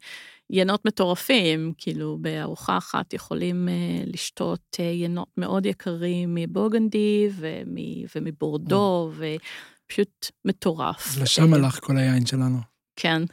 [0.49, 3.73] ינות מטורפים, כאילו בארוחה אחת יכולים אה,
[4.05, 7.75] לשתות ינות מאוד יקרים מבוגנדי ומ-
[8.15, 11.07] ומבורדו, ופשוט מטורף.
[11.07, 12.57] אז לשם הלך כל היין שלנו.
[12.95, 13.21] כן.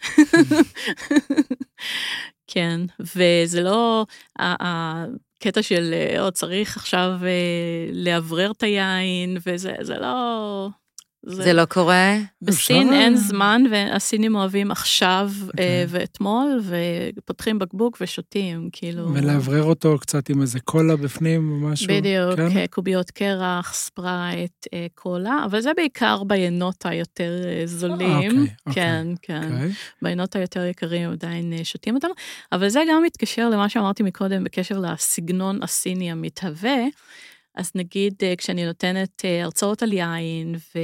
[2.50, 4.06] כן, וזה לא
[4.38, 10.68] הקטע של עוד צריך עכשיו אה, לאוורר את היין, וזה זה לא,
[11.28, 12.16] זה לא קורה?
[12.42, 15.86] בסין אין זמן, והסינים אוהבים עכשיו אה, אוקיי.
[15.88, 16.60] ואתמול,
[17.16, 19.14] ופותחים בקבוק ושותים, כאילו...
[19.14, 21.88] ולאוורר אותו קצת עם איזה קולה בפנים או משהו.
[21.88, 22.56] בדיוק, כן?
[22.56, 27.32] אה, קוביות קרח, ספרייט, אה, קולה, אבל זה בעיקר ביינות היותר
[27.64, 28.16] זולים.
[28.16, 29.52] אוקיי, אוקיי, כן, כן.
[29.52, 29.70] אוקיי.
[30.02, 32.08] ביינות היותר יקרים עדיין שותים אותם,
[32.52, 36.78] אבל זה גם מתקשר למה שאמרתי מקודם בקשר לסגנון הסיני המתהווה.
[37.58, 40.78] אז נגיד אה, כשאני נותנת אה, הרצאות על יין ו...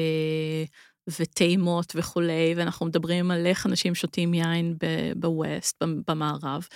[1.21, 4.77] וטעימות וכולי, ואנחנו מדברים על איך אנשים שותים יין
[5.17, 6.67] בווסט, במ- במערב,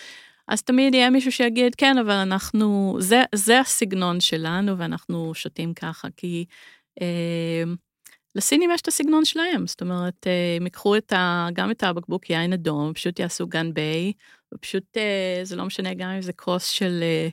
[0.48, 6.08] אז תמיד יהיה מישהו שיגיד, כן, אבל אנחנו, זה, זה הסגנון שלנו, ואנחנו שותים ככה,
[6.16, 6.44] כי
[7.00, 7.62] אה,
[8.34, 10.94] לסינים יש את הסגנון שלהם, זאת אומרת, אה, הם ייקחו
[11.52, 14.12] גם את הבקבוק יין אדום, פשוט יעשו גן ביי,
[14.54, 17.28] ופשוט, אה, זה לא משנה גם אם זה כוס של אה,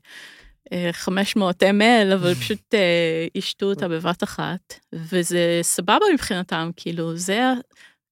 [0.92, 7.54] 500 ml, אבל פשוט אה, ישתו אותה בבת אחת, וזה סבבה מבחינתם, כאילו, זה,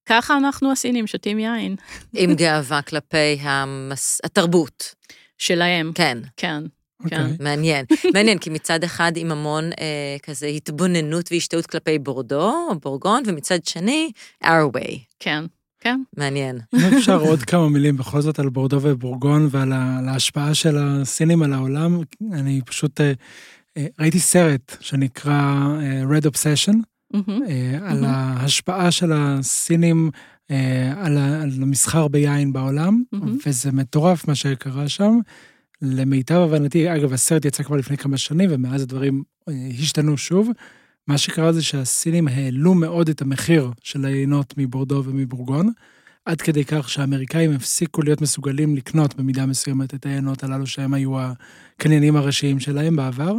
[0.05, 1.75] ככה אנחנו הסינים שותים יין
[2.13, 4.21] עם גאווה כלפי המס...
[4.23, 4.95] התרבות.
[5.37, 6.63] שלהם, כן, כן,
[7.07, 7.21] כן.
[7.21, 7.37] אוקיי.
[7.39, 7.85] מעניין.
[8.13, 13.65] מעניין, כי מצד אחד עם המון אה, כזה התבוננות והשתאות כלפי בורדו או בורגון, ומצד
[13.65, 14.11] שני,
[14.43, 14.97] our way.
[15.19, 15.43] כן,
[15.83, 16.01] כן.
[16.17, 16.59] מעניין.
[16.75, 19.73] אם אפשר עוד כמה מילים בכל זאת על בורדו ובורגון ועל
[20.07, 21.99] ההשפעה של הסינים על העולם.
[22.33, 23.13] אני פשוט אה,
[23.77, 25.33] אה, ראיתי סרט שנקרא
[25.81, 26.75] אה, Red Obsession,
[27.81, 28.03] על.
[28.05, 30.09] ההשפעה של הסינים
[30.95, 31.17] על
[31.61, 33.03] המסחר ביין בעולם.
[33.45, 35.19] וזה מטורף מה שקרה שם.
[35.81, 39.23] למיטב הבנתי, אגב, הסרט יצא כבר לפני כמה שנים, ומאז הדברים
[39.79, 40.49] השתנו שוב.
[41.07, 45.69] מה שקרה זה שהסינים העלו מאוד את המחיר של היינות מבורדו ומבורגון,
[46.25, 51.15] עד כדי כך שהאמריקאים הפסיקו להיות מסוגלים לקנות במידה מסוימת את היינות הללו שהם היו
[51.19, 53.33] הקניינים הראשיים שלהם בעבר.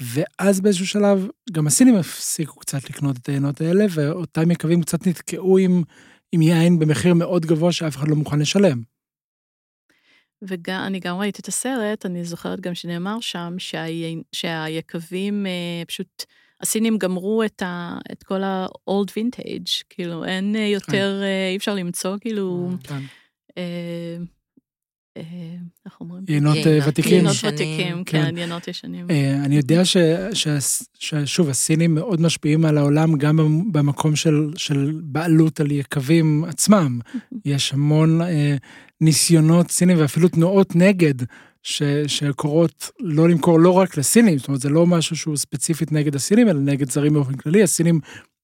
[0.00, 5.58] ואז באיזשהו שלב גם הסינים הפסיקו קצת לקנות את היינות האלה, ואותם יקבים קצת נתקעו
[5.58, 5.82] עם,
[6.32, 8.91] עם יין במחיר מאוד גבוה שאף אחד לא מוכן לשלם.
[10.48, 14.22] ואני גם ראיתי את הסרט, אני זוכרת גם שנאמר שם שהי...
[14.32, 16.24] שהיקבים אה, פשוט,
[16.60, 17.98] הסינים גמרו את, ה...
[18.12, 22.94] את כל ה-old vintage, כאילו אין אה, יותר, אה, אי אפשר למצוא כאילו, כן.
[22.94, 23.00] אה,
[23.58, 24.16] אה,
[25.86, 26.24] איך אומרים?
[26.28, 27.12] יינות אה, ותיקים.
[27.12, 28.24] יינות ותיקים, כן.
[28.24, 29.10] כן, יינות ישנים.
[29.10, 29.96] אה, אני יודע ש,
[30.32, 30.48] ש,
[30.98, 37.00] ששוב, הסינים מאוד משפיעים על העולם גם במקום של, של בעלות על יקבים עצמם.
[37.44, 38.56] יש המון אה,
[39.00, 41.14] ניסיונות סינים ואפילו תנועות נגד
[41.62, 46.14] ש, שקורות לא למכור לא רק לסינים, זאת אומרת, זה לא משהו שהוא ספציפית נגד
[46.14, 47.62] הסינים, אלא נגד זרים באופן כללי.
[47.62, 48.00] הסינים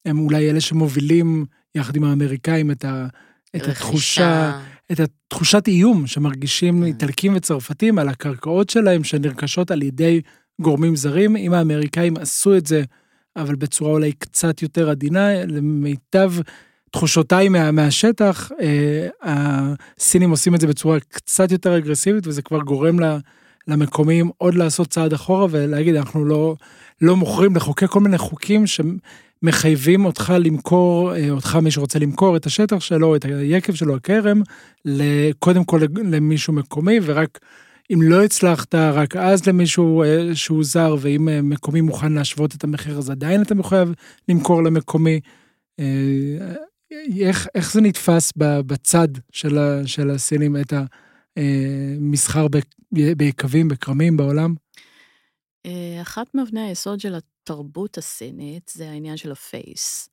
[0.07, 3.07] הם אולי אלה שמובילים יחד עם האמריקאים את, ה,
[3.57, 4.61] את התחושה, רכישה.
[4.93, 6.87] את התחושת איום שמרגישים כן.
[6.87, 10.21] איטלקים וצרפתים על הקרקעות שלהם שנרכשות על ידי
[10.61, 11.37] גורמים זרים.
[11.37, 12.83] אם האמריקאים עשו את זה,
[13.37, 16.33] אבל בצורה אולי קצת יותר עדינה, למיטב
[16.91, 23.01] תחושותיי מה, מהשטח, אה, הסינים עושים את זה בצורה קצת יותר אגרסיבית, וזה כבר גורם
[23.01, 23.17] ל,
[23.69, 26.55] למקומיים עוד לעשות צעד אחורה ולהגיד, אנחנו לא,
[27.01, 28.65] לא מוכרים, לחוקק כל מיני חוקים
[29.41, 34.43] שמחייבים אותך למכור, אה, אותך מי שרוצה למכור את השטח שלו, את היקב שלו, הכרם,
[35.39, 37.39] קודם כל למישהו מקומי, ורק
[37.93, 42.65] אם לא הצלחת, רק אז למישהו אה, שהוא זר, ואם אה, מקומי מוכן להשוות את
[42.65, 43.93] המחיר, אז עדיין אתה מחויב
[44.29, 45.21] למכור למקומי.
[47.19, 50.73] איך, איך זה נתפס בצד של, ה, של הסינים, את
[51.37, 52.47] המסחר
[52.93, 54.55] ביקבים, בכרמים בעולם?
[55.69, 60.11] אה, אחת מאבני היסוד של התרבות הסינית זה העניין של הפייס.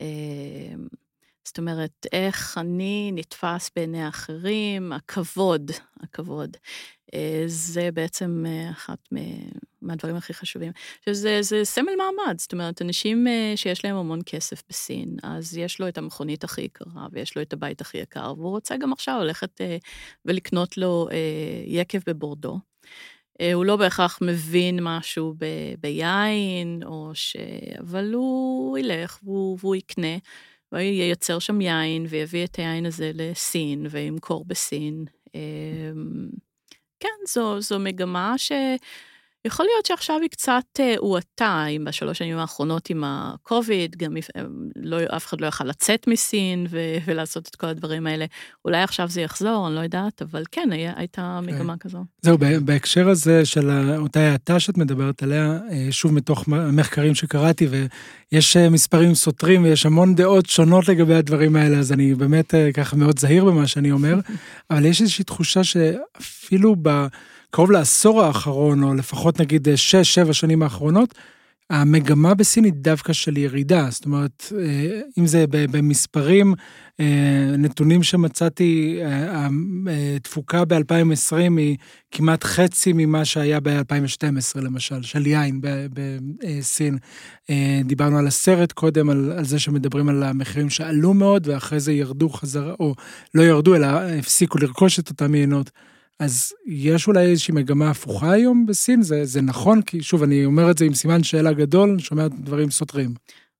[0.00, 0.06] אה,
[1.44, 6.56] זאת אומרת, איך אני נתפס בעיני האחרים, הכבוד, הכבוד.
[7.14, 9.08] אה, זה בעצם אה, אחת
[9.82, 10.72] מהדברים הכי חשובים.
[11.04, 15.88] שזה זה סמל מעמד, זאת אומרת, אנשים שיש להם המון כסף בסין, אז יש לו
[15.88, 19.60] את המכונית הכי יקרה, ויש לו את הבית הכי יקר, והוא רוצה גם עכשיו ללכת
[20.24, 21.08] ולקנות לו
[21.66, 22.58] יקב בבורדו.
[23.40, 27.36] אה, הוא לא בהכרח מבין משהו ב- ביין, או ש...
[27.78, 30.16] אבל הוא ילך והוא, והוא יקנה,
[30.72, 35.04] והוא ייצר שם יין, ויביא את היין הזה לסין, וימכור בסין.
[35.34, 35.40] אה,
[37.00, 38.34] כן, זו, זו מגמה
[39.46, 44.42] שיכול להיות שעכשיו היא קצת אה, הואטה, אם בשלוש שנים האחרונות עם הקוביד, גם אה,
[44.76, 48.24] לא, אף אחד לא יכל לצאת מסין ו- ולעשות את כל הדברים האלה.
[48.64, 52.04] אולי עכשיו זה יחזור, אני לא יודעת, אבל כן, היה, הייתה מגמה כזו.
[52.22, 57.14] זהו, ב- בהקשר הזה של אותה האטה שאת מדברת עליה, אה, שוב מתוך מ- מחקרים
[57.14, 57.66] שקראתי,
[58.32, 63.18] ויש מספרים סותרים ויש המון דעות שונות לגבי הדברים האלה, אז אני באמת ככה מאוד
[63.18, 64.14] זהיר במה שאני אומר,
[64.70, 66.76] אבל יש איזושהי תחושה שאפילו
[67.52, 69.68] בקרוב לעשור האחרון, או לפחות נגיד
[70.28, 71.14] 6-7 שנים האחרונות,
[71.70, 76.54] המגמה בסין היא דווקא של ירידה, זאת אומרת, אה, אם זה במספרים,
[77.00, 79.48] אה, נתונים שמצאתי, אה,
[80.16, 81.76] התפוקה ב-2020 היא
[82.10, 85.60] כמעט חצי ממה שהיה ב-2012 למשל, של יין
[86.38, 86.98] בסין.
[87.84, 92.28] דיברנו על הסרט קודם, על, על זה שמדברים על המחירים שעלו מאוד ואחרי זה ירדו
[92.28, 92.94] חזרה, או
[93.34, 95.70] לא ירדו אלא הפסיקו לרכוש את אותם יינות.
[96.20, 99.02] אז יש אולי איזושהי מגמה הפוכה היום בסין?
[99.02, 99.82] זה, זה נכון?
[99.82, 103.14] כי שוב, אני אומר את זה עם סימן שאלה גדול, אני שומע דברים סותרים.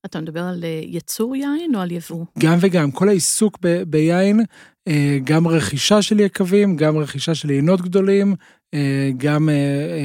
[0.06, 2.24] אתה מדבר על אה, יצור יין או על יבוא?
[2.38, 4.40] גם וגם, כל העיסוק ב, ביין,
[4.88, 8.34] אה, גם רכישה של יקבים, גם רכישה של יינות גדולים,
[8.74, 9.48] אה, גם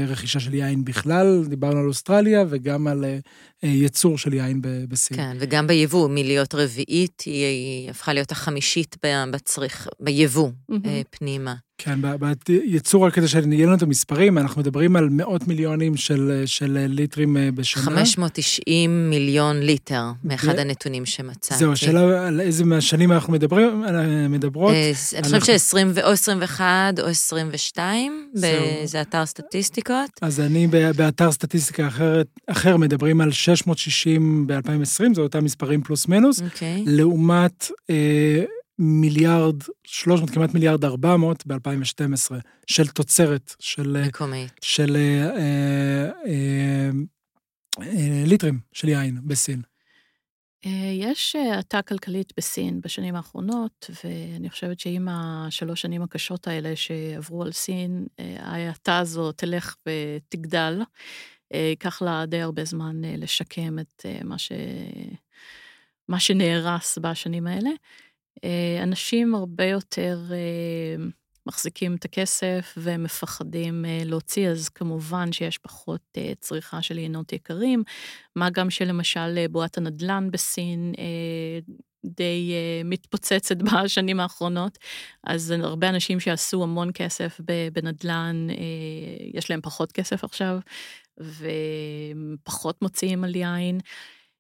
[0.07, 3.05] רכישה של יין בכלל, דיברנו על אוסטרליה, וגם על
[3.63, 5.17] ייצור של יין בסין.
[5.17, 8.95] כן, וגם ביבוא, מלהיות רביעית, היא הפכה להיות החמישית
[9.31, 10.75] בצריך, ביבוא mm-hmm.
[11.10, 11.55] פנימה.
[11.78, 12.00] כן,
[12.48, 17.38] ביצור, רק כדי שיהיה לנו את המספרים, אנחנו מדברים על מאות מיליונים של, של ליטרים
[17.38, 17.84] אה, בשנה.
[17.84, 20.60] 590 מיליון ליטר, מאחד ו...
[20.60, 21.60] הנתונים שמצאתי.
[21.60, 24.74] זהו, השאלה על איזה מהשנים אנחנו מדברים, אה, מדברות.
[24.74, 28.30] אה, אני חושבת ש-20 או 21 או 22,
[28.86, 30.10] זה אתר סטטיסטיקות.
[30.22, 36.40] אז אני באתר סטטיסטיקה אחרת, אחר מדברים על 660 ב-2020, זה אותם מספרים פלוס מינוס,
[36.40, 36.44] okay.
[36.44, 36.84] אוקיי.
[36.86, 37.72] לעומת...
[38.80, 42.32] מיליארד, 300, כמעט מיליארד 400 ב-2012,
[42.68, 44.04] של תוצרת, של...
[44.08, 44.52] מקומית.
[44.62, 46.90] של אה, אה, אה,
[47.82, 49.62] אה, ליטרים של יין בסין.
[50.66, 57.44] אה, יש האטה כלכלית בסין בשנים האחרונות, ואני חושבת שעם השלוש שנים הקשות האלה שעברו
[57.44, 58.08] על סין,
[58.40, 60.82] ההאטה הזו תלך ותגדל.
[61.54, 64.52] ייקח לה די הרבה זמן לשקם את מה, ש...
[66.08, 67.70] מה שנהרס בשנים האלה.
[68.43, 71.06] אה, אנשים הרבה יותר אה,
[71.45, 77.84] מחזיקים את הכסף ומפחדים אה, להוציא, אז כמובן שיש פחות צריכה של יינות יקרים,
[78.36, 80.93] מה גם שלמשל בועת הנדל"ן בסין
[82.06, 82.54] די
[82.86, 84.78] מתפוצצת בשנים האחרונות,
[85.23, 87.39] אז הרבה אנשים שעשו המון כסף
[87.73, 88.47] בנדל"ן,
[89.34, 90.60] יש להם פחות כסף עכשיו,
[91.19, 93.80] ופחות מוציאים על יין.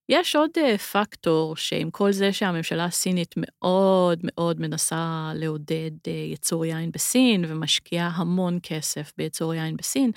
[0.09, 6.65] יש עוד אה, פקטור שעם כל זה שהממשלה הסינית מאוד מאוד מנסה לעודד אה, יצור
[6.65, 10.11] יין בסין ומשקיעה המון כסף ביצור יין בסין,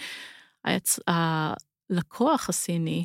[0.64, 0.98] היצ...
[1.06, 3.04] הלקוח הסיני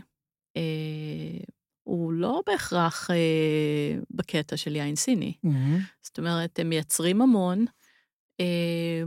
[0.58, 1.44] אה,
[1.84, 5.34] הוא לא בהכרח אה, בקטע של יין סיני.
[5.46, 5.82] Mm-hmm.
[6.02, 7.66] זאת אומרת, הם מייצרים המון,
[8.40, 9.04] אה,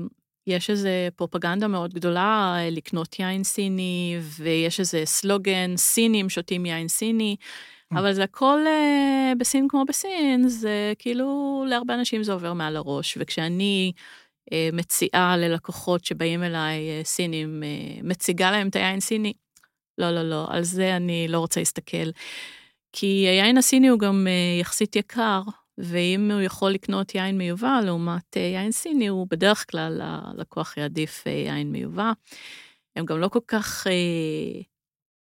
[0.48, 6.88] יש איזו פרופגנדה מאוד גדולה אה, לקנות יין סיני, ויש איזה סלוגן, סינים שותים יין
[6.88, 7.98] סיני, mm.
[7.98, 13.18] אבל זה הכל אה, בסין כמו בסין, זה כאילו, להרבה אנשים זה עובר מעל הראש,
[13.20, 13.92] וכשאני
[14.52, 17.62] אה, מציעה ללקוחות שבאים אליי, סינים,
[18.02, 19.32] מציגה להם את היין סיני,
[19.98, 22.10] לא, לא, לא, על זה אני לא רוצה להסתכל.
[22.92, 24.26] כי היין הסיני הוא גם
[24.60, 25.40] יחסית יקר,
[25.78, 31.26] ואם הוא יכול לקנות יין מיובא לעומת אה, יין סיני, הוא בדרך כלל הלקוח יעדיף
[31.26, 32.12] אה, יין מיובא.
[32.96, 34.60] הם גם לא כל כך אה,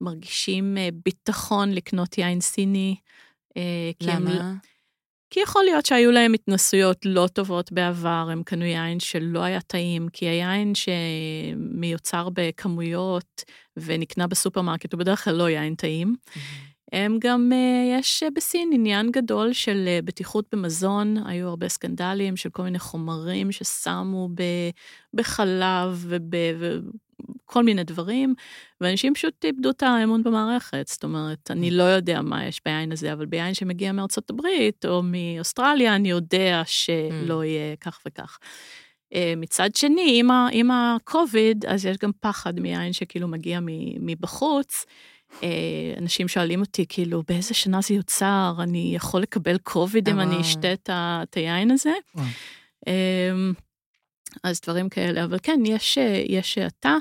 [0.02, 2.96] מרגישים אה, ביטחון לקנות יין סיני.
[3.58, 4.32] אה, למה?
[4.32, 4.58] הם,
[5.30, 10.10] כי יכול להיות שהיו להם התנסויות לא טובות בעבר, הם קנו יין שלא היה טעים,
[10.14, 13.44] כי היין שמיוצר בכמויות
[13.78, 16.16] ונקנה בסופרמרקט הוא בדרך כלל לא יין טעים.
[16.16, 16.73] Mm-hmm.
[16.94, 22.50] הם גם, אה, יש בסין עניין גדול של אה, בטיחות במזון, היו הרבה סקנדלים של
[22.50, 24.30] כל מיני חומרים ששמו
[25.14, 26.08] בחלב
[27.46, 28.34] וכל מיני דברים,
[28.82, 30.88] ואנשים פשוט איבדו את האמון במערכת.
[30.88, 35.02] זאת אומרת, אני לא יודע מה יש ביין הזה, אבל ביין שמגיע מארצות הברית או
[35.04, 37.46] מאוסטרליה, אני יודע שלא mm.
[37.46, 38.38] יהיה כך וכך.
[39.14, 43.60] אה, מצד שני, עם ה-COVID, אז יש גם פחד מיין שכאילו מגיע
[44.00, 44.86] מבחוץ.
[45.44, 48.56] אה, אנשים שואלים אותי, כאילו, באיזה שנה זה יוצר?
[48.60, 51.94] אני יכול לקבל קוביד אם אני אשתה את היין הזה?
[52.88, 53.54] אמ,
[54.44, 55.98] אז דברים כאלה, אבל כן, יש,
[56.30, 56.98] יש האטה.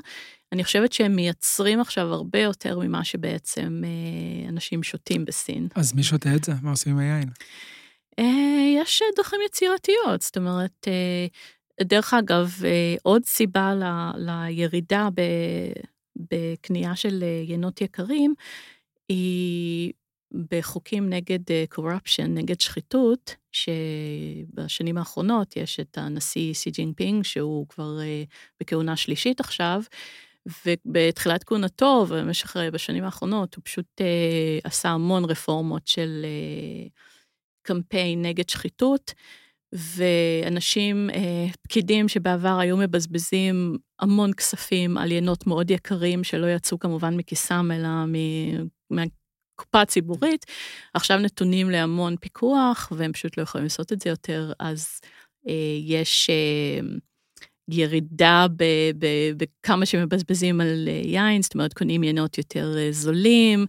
[0.51, 5.67] אני חושבת שהם מייצרים עכשיו הרבה יותר ממה שבעצם אה, אנשים שותים בסין.
[5.75, 6.53] אז מי שותה את זה?
[6.61, 7.29] מה עושים עם היין?
[8.19, 10.87] אה, יש דרכים יצירתיות, זאת אומרת,
[11.81, 12.55] דרך אגב,
[13.03, 13.83] עוד סיבה ל,
[14.17, 15.21] לירידה ב...
[16.15, 18.33] בקנייה של אה, יינות יקרים,
[19.09, 19.93] היא
[20.49, 21.39] בחוקים נגד
[21.73, 28.23] corruption, אה, נגד שחיתות, שבשנים האחרונות יש את הנשיא סי ג'ינפינג, שהוא כבר אה,
[28.59, 29.81] בכהונה שלישית עכשיו,
[30.65, 34.01] ובתחילת כהונתו, ובמשך, בשנים האחרונות, הוא פשוט
[34.63, 36.25] עשה המון רפורמות של
[37.61, 39.13] קמפיין נגד שחיתות.
[39.73, 47.17] ואנשים, אה, פקידים שבעבר היו מבזבזים המון כספים על יינות מאוד יקרים שלא יצאו כמובן
[47.17, 47.89] מכיסם אלא
[48.89, 50.45] מהקופה הציבורית,
[50.93, 54.99] עכשיו נתונים להמון פיקוח, והם פשוט לא יכולים לעשות את זה יותר, אז
[55.47, 56.87] אה, יש אה,
[57.69, 58.45] ירידה
[59.37, 63.65] בכמה שמבזבזים על אה, יין, זאת אומרת, קונים יינות יותר אה, זולים,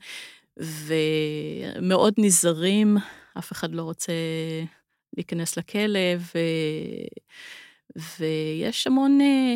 [0.56, 2.96] ומאוד נזהרים,
[3.38, 4.12] אף אחד לא רוצה
[5.16, 6.38] להיכנס לכלא, ו...
[7.96, 9.54] ויש המון, אה,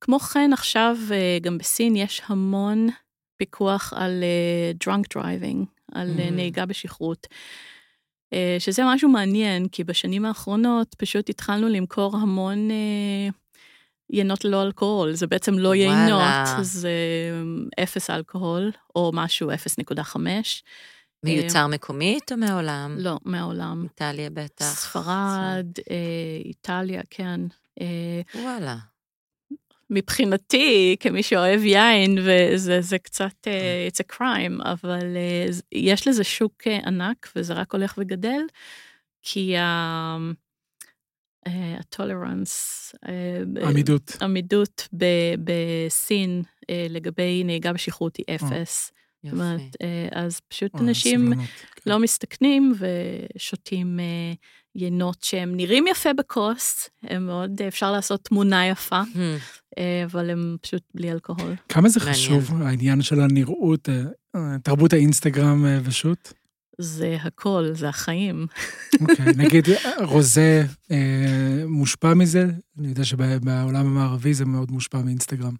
[0.00, 2.88] כמו כן עכשיו אה, גם בסין יש המון
[3.36, 6.30] פיקוח על אה, drunk driving, על mm.
[6.30, 7.26] נהיגה בשכרות.
[8.58, 12.68] שזה משהו מעניין, כי בשנים האחרונות פשוט התחלנו למכור המון
[14.10, 16.22] יינות ללא אלכוהול, זה בעצם לא יינות,
[16.62, 16.90] זה
[17.82, 20.16] אפס אלכוהול, או משהו 0.5.
[21.24, 22.96] מיוצר מקומית או מהעולם?
[22.98, 23.84] לא, מהעולם.
[23.84, 24.64] איטליה בטח.
[24.64, 25.66] ספרד,
[26.44, 27.40] איטליה, כן.
[27.80, 28.76] אה, וואלה.
[29.90, 36.66] מבחינתי, כמי שאוהב יין, וזה קצת, אה, it's a crime, אבל אה, יש לזה שוק
[36.66, 38.40] ענק, וזה רק הולך וגדל,
[39.22, 39.54] כי
[41.46, 42.94] הטולרנס,
[43.66, 44.88] עמידות, עמידות
[45.44, 46.42] בסין
[46.90, 48.92] לגבי נהיגה בשכרות היא אפס.
[49.24, 49.76] זאת אומרת,
[50.12, 51.32] אז פשוט אנשים
[51.86, 54.00] לא מסתכנים ושותים
[54.74, 59.18] יינות שהם נראים יפה בכוס, הם מאוד, אפשר לעשות תמונה יפה, hmm.
[59.78, 61.54] אה, אבל הם פשוט בלי אלכוהול.
[61.68, 63.88] כמה זה חשוב, העניין של הנראות,
[64.36, 66.32] אה, תרבות האינסטגרם אה, ושות?
[66.78, 68.46] זה הכל, זה החיים.
[69.00, 69.64] אוקיי, okay, נגיד
[70.02, 70.64] רוזה
[71.66, 72.46] מושפע מזה?
[72.78, 75.54] אני יודע שבעולם המערבי זה מאוד מושפע מאינסטגרם.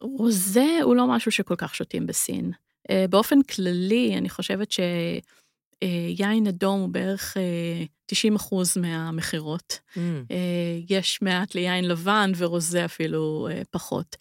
[0.00, 2.52] רוזה הוא לא משהו שכל כך שותים בסין.
[3.10, 4.80] באופן כללי, אני חושבת ש...
[5.82, 7.36] אה, אדום הוא בערך
[8.06, 9.78] 90 אה, אחוז מהמכירות.
[9.94, 9.98] Mm.
[10.30, 14.16] אה, יש מעט ליין לבן ורוזה אפילו פחות.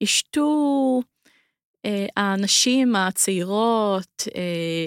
[0.00, 1.00] ישתו,
[2.16, 4.28] האנשים הצעירות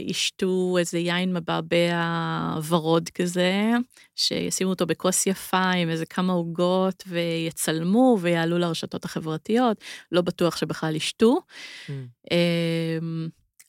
[0.08, 3.72] ישתו איזה יין מבעבע ורוד כזה,
[4.16, 9.78] שישימו אותו בכוס יפה עם איזה כמה עוגות ויצלמו ויעלו לרשתות החברתיות,
[10.12, 11.40] לא בטוח שבכלל ישתו.
[11.88, 11.92] Mm.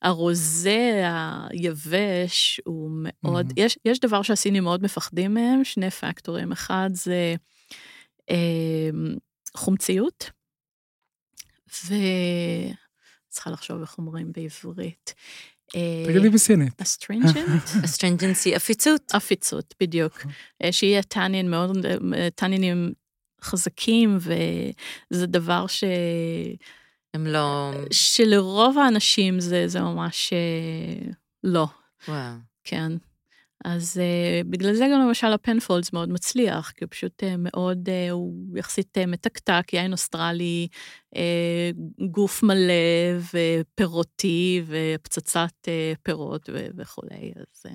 [0.02, 1.02] הרוזה
[1.50, 3.54] היבש הוא מאוד, mm-hmm.
[3.56, 6.52] יש, יש דבר שהסינים מאוד מפחדים מהם, שני פקטורים.
[6.52, 7.34] אחד זה
[8.30, 8.90] אה,
[9.56, 10.30] חומציות,
[13.30, 15.14] וצריכה לחשוב איך אומרים בעברית.
[15.76, 16.82] אה, תגידי בסינית.
[16.82, 17.62] Astringent?
[17.84, 19.10] Astringency, עפיצות.
[19.14, 20.26] עפיצות, בדיוק.
[20.64, 21.86] אה, שיהיה טאנין מאוד,
[22.34, 22.92] טאנינים
[23.42, 24.18] חזקים,
[25.10, 25.84] וזה דבר ש...
[27.14, 27.72] הם לא...
[27.90, 31.10] שלרוב האנשים זה, זה ממש אה,
[31.44, 31.66] לא.
[32.08, 32.34] וואו.
[32.64, 32.92] כן.
[33.64, 37.88] אז אה, בגלל זה גם למשל ה Penfolds מאוד מצליח, כי הוא פשוט אה, מאוד,
[37.88, 40.68] אה, הוא יחסית אה, מתקתק, יין אוסטרלי,
[41.14, 41.18] uh,
[42.10, 42.72] גוף מלא
[43.34, 47.70] ופירותי ופצצת uh, פירות ו- וכולי, אז uh,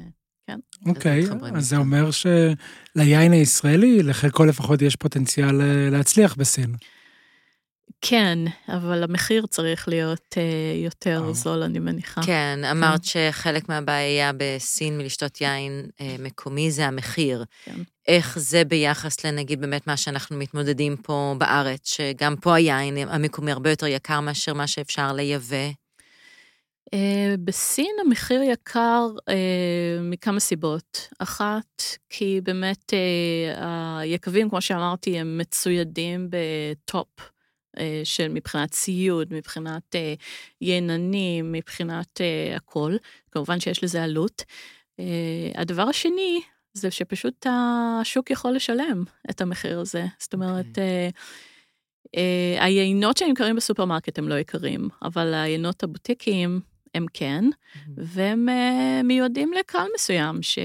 [0.48, 0.60] כן.
[0.86, 5.62] אוקיי, okay, אז זה אומר שליין הישראלי, לחלקו לפחות יש פוטנציאל
[5.92, 6.76] להצליח בסין.
[8.02, 11.34] כן, אבל המחיר צריך להיות uh, יותר oh.
[11.34, 12.22] זול, אני מניחה.
[12.22, 13.32] כן, אמרת כן.
[13.32, 17.44] שחלק מהבעיה בסין מלשתות יין uh, מקומי זה המחיר.
[17.64, 17.82] כן.
[18.08, 23.70] איך זה ביחס לנגיד באמת מה שאנחנו מתמודדים פה בארץ, שגם פה היין המקומי הרבה
[23.70, 25.70] יותר יקר מאשר מה שאפשר לייבא?
[26.86, 26.98] Uh,
[27.44, 29.34] בסין המחיר יקר uh,
[30.02, 31.08] מכמה סיבות.
[31.20, 33.66] אחת, כי באמת uh,
[34.00, 37.35] היקבים, כמו שאמרתי, הם מצוידים בטופ.
[37.80, 40.14] אה, של מבחינת ציוד, מבחינת אה,
[40.62, 42.96] יננים, מבחינת אה, הכל.
[43.32, 44.44] כמובן שיש לזה עלות.
[45.56, 46.42] הדבר השני,
[46.74, 50.06] זה שפשוט השוק יכול לשלם את המחיר הזה.
[50.20, 50.70] זאת אומרת, okay.
[52.06, 52.60] אוקיי.
[52.60, 56.60] היינות שנמכרים בסופרמרקט הם לא יקרים, אבל היינות הבוטיקיים
[56.94, 57.90] הם כן, mm-hmm.
[57.98, 58.48] והם
[59.04, 60.60] מיועדים לקהל מסוים ש...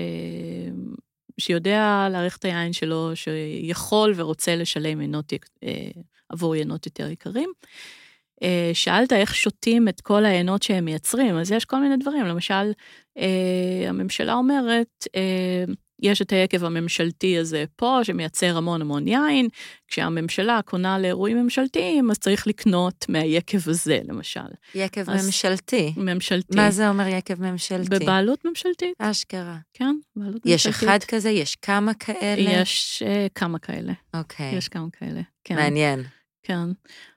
[1.41, 5.33] שיודע להעריך את היין שלו, שיכול ורוצה לשלם יינות
[6.31, 7.53] עבור יינות יותר יקרים.
[8.43, 12.73] אה, שאלת איך שותים את כל היינות שהם מייצרים, אז יש כל מיני דברים, למשל,
[13.19, 15.65] אה, הממשלה אומרת, אה,
[16.03, 19.49] יש את היקב הממשלתי הזה פה, שמייצר המון המון יין,
[19.89, 24.41] כשהממשלה קונה לאירועים ממשלתיים, אז צריך לקנות מהיקב הזה, למשל.
[24.75, 25.93] יקב ממשלתי?
[25.97, 26.57] ממשלתי.
[26.57, 27.89] מה זה אומר יקב ממשלתי?
[27.89, 28.95] בבעלות ממשלתית.
[28.99, 29.57] אשכרה.
[29.75, 30.83] כן, בעלות יש ממשלתית.
[30.83, 31.31] יש אחד כזה?
[31.31, 32.51] יש כמה כאלה?
[32.51, 33.93] יש uh, כמה כאלה.
[34.15, 34.55] אוקיי.
[34.55, 35.55] יש כמה כאלה, כן.
[35.55, 36.05] מעניין.
[36.51, 36.73] כן.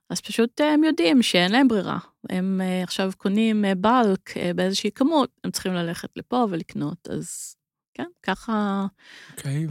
[0.10, 2.00] אז פשוט אה, הם יודעים שאין להם ברירה.
[2.30, 7.56] הם אה, עכשיו קונים בלק באיזושהי כמות, הם צריכים ללכת לפה ולקנות, אז
[7.94, 8.86] כן, ככה...
[9.32, 9.70] אוקיי, okay,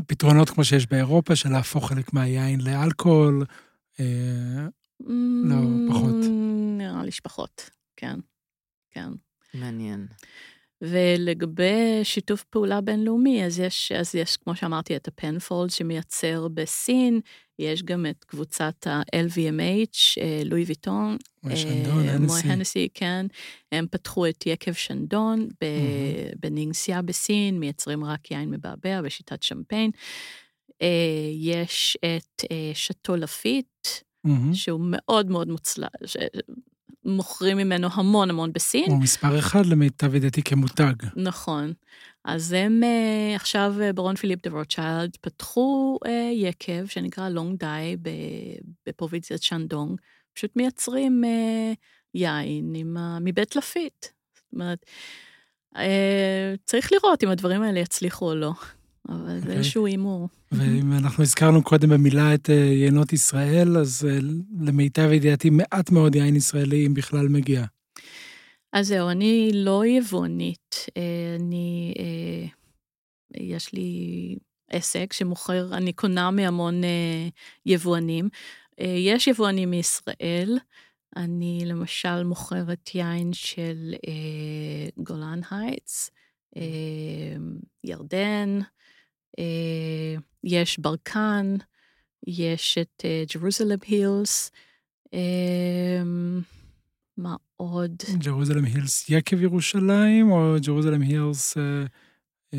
[0.00, 3.44] ופתרונות כמו שיש באירופה, של להפוך חלק מהיין לאלכוהול,
[4.00, 4.66] אה,
[5.44, 5.56] לא,
[5.90, 6.14] פחות.
[6.78, 8.16] נראה לי שפחות, כן,
[8.90, 9.08] כן.
[9.54, 10.06] מעניין.
[10.82, 17.20] ולגבי שיתוף פעולה בינלאומי, אז יש, אז יש, כמו שאמרתי, את הפנפולד שמייצר בסין,
[17.58, 21.16] יש גם את קבוצת ה-LVMH, אה, לואי ויטון.
[21.42, 22.08] מוי שנדון,
[22.44, 22.88] הנסי.
[22.94, 23.26] כן.
[23.72, 29.90] הם פתחו את יקב שנדון ב- בנינגסיה בסין, מייצרים רק יין מבעבע בשיטת שמפיין.
[30.82, 30.88] אה,
[31.32, 33.88] יש את אה, שאטו לפיט,
[34.24, 34.54] מהמם.
[34.54, 35.90] שהוא מאוד מאוד מוצלח,
[37.04, 38.90] מוכרים ממנו המון המון בסין.
[38.90, 40.94] הוא מספר אחד למיטב ידיעתי כמותג.
[41.16, 41.72] נכון.
[42.24, 47.96] אז הם אה, עכשיו, אה, ברון פיליפ דה רוטשילד, פתחו אה, יקב שנקרא לונג דאי
[48.86, 50.00] בפרובינציית שנדונג,
[50.34, 51.24] פשוט מייצרים
[52.14, 54.06] יין עם, ה- מבית לפיט.
[54.34, 54.86] זאת אומרת,
[56.64, 58.52] צריך לראות אם הדברים האלה יצליחו או לא,
[59.08, 59.52] אבל זה.
[59.52, 60.28] איזשהו הימור.
[60.52, 64.18] ואם אנחנו הזכרנו קודם במילה את אה, יינות ישראל, אז אה,
[64.60, 67.64] למיטב ידיעתי מעט מאוד יין ישראלי, אם בכלל מגיע.
[68.72, 71.94] אז זהו, אני לא יבואנית, אה, אני,
[73.36, 74.36] יש לי
[74.70, 76.80] עסק שמוכר, אני קונה מהמון
[77.66, 78.28] יבואנים.
[78.78, 80.58] יש יבואנים מישראל,
[81.16, 83.94] אני למשל מוכרת יין של
[84.96, 86.10] Golan Heights,
[87.84, 88.58] ירדן,
[90.44, 91.56] יש ברקן,
[92.26, 94.50] יש את אה, Jerusalem Hills,
[95.14, 96.02] אה,
[97.16, 97.96] מה עוד?
[98.18, 101.56] Jerusalem Hills יקב ירושלים, או Jerusalem Hills...
[101.56, 101.84] אה,
[102.54, 102.58] אה,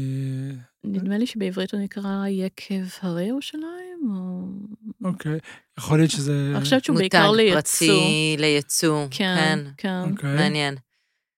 [0.83, 4.43] נדמה לי שבעברית הוא נקרא יקב הרי ירושלים, או...
[5.03, 5.39] אוקיי,
[5.77, 6.51] יכול להיות שזה...
[6.55, 7.87] אני חושבת שהוא בעיקר מותג לייצוא.
[7.87, 9.07] פרטי לייצוא.
[9.11, 10.73] כן, כן.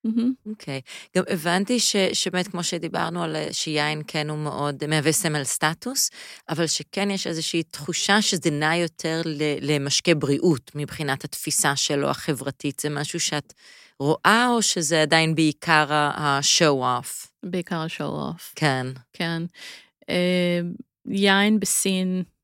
[0.05, 0.13] אוקיי.
[0.13, 0.33] מעניין.
[0.45, 0.51] מהמם.
[0.53, 0.81] אוקיי.
[1.17, 6.09] גם הבנתי ש, שבאמת, כמו שדיברנו על אה, שיין כן הוא מאוד מהווה סמל סטטוס,
[6.49, 9.21] אבל שכן יש איזושהי תחושה שזה נע יותר
[9.61, 12.79] למשקה בריאות מבחינת התפיסה שלו החברתית.
[12.79, 13.53] זה משהו שאת
[13.99, 17.27] רואה, או שזה עדיין בעיקר ה-show-off?
[17.43, 18.87] בעיקר השואו-אוף, כן.
[19.13, 19.43] כן.
[20.09, 20.59] אה,
[21.07, 22.34] יין בסין אה,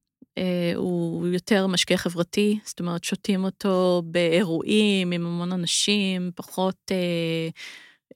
[0.75, 7.49] הוא יותר משקה חברתי, זאת אומרת, שותים אותו באירועים עם המון אנשים, פחות אה,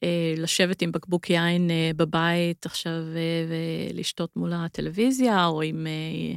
[0.03, 3.45] אה, לשבת עם בקבוק יין אה, בבית עכשיו אה,
[3.93, 6.35] ולשתות מול הטלוויזיה, או עם, אה,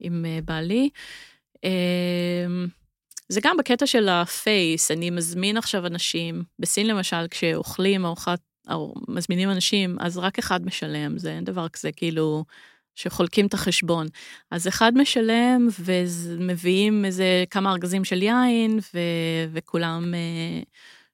[0.00, 0.90] עם אה, בעלי.
[1.64, 2.46] אה,
[3.28, 8.40] זה גם בקטע של הפייס, אני מזמין עכשיו אנשים, בסין למשל, כשאוכלים ארוחת,
[8.70, 12.44] או מזמינים אנשים, אז רק אחד משלם, זה אין דבר כזה, כאילו,
[12.94, 14.06] שחולקים את החשבון.
[14.50, 18.98] אז אחד משלם, ומביאים איזה כמה ארגזים של יין, ו,
[19.52, 20.62] וכולם אה,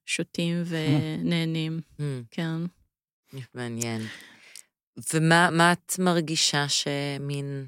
[0.06, 2.56] שותים ונהנים, Mm, כן.
[3.54, 4.02] מעניין.
[5.14, 7.66] ומה מה את מרגישה שמין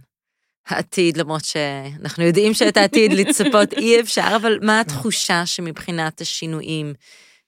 [0.66, 6.94] העתיד, למרות שאנחנו יודעים שאת העתיד לצפות אי אפשר, אבל מה התחושה שמבחינת השינויים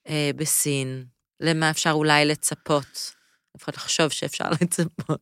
[0.07, 1.05] אה, בסין,
[1.39, 3.11] למה אפשר אולי לצפות?
[3.55, 5.19] לפחות לחשוב שאפשר לצפות.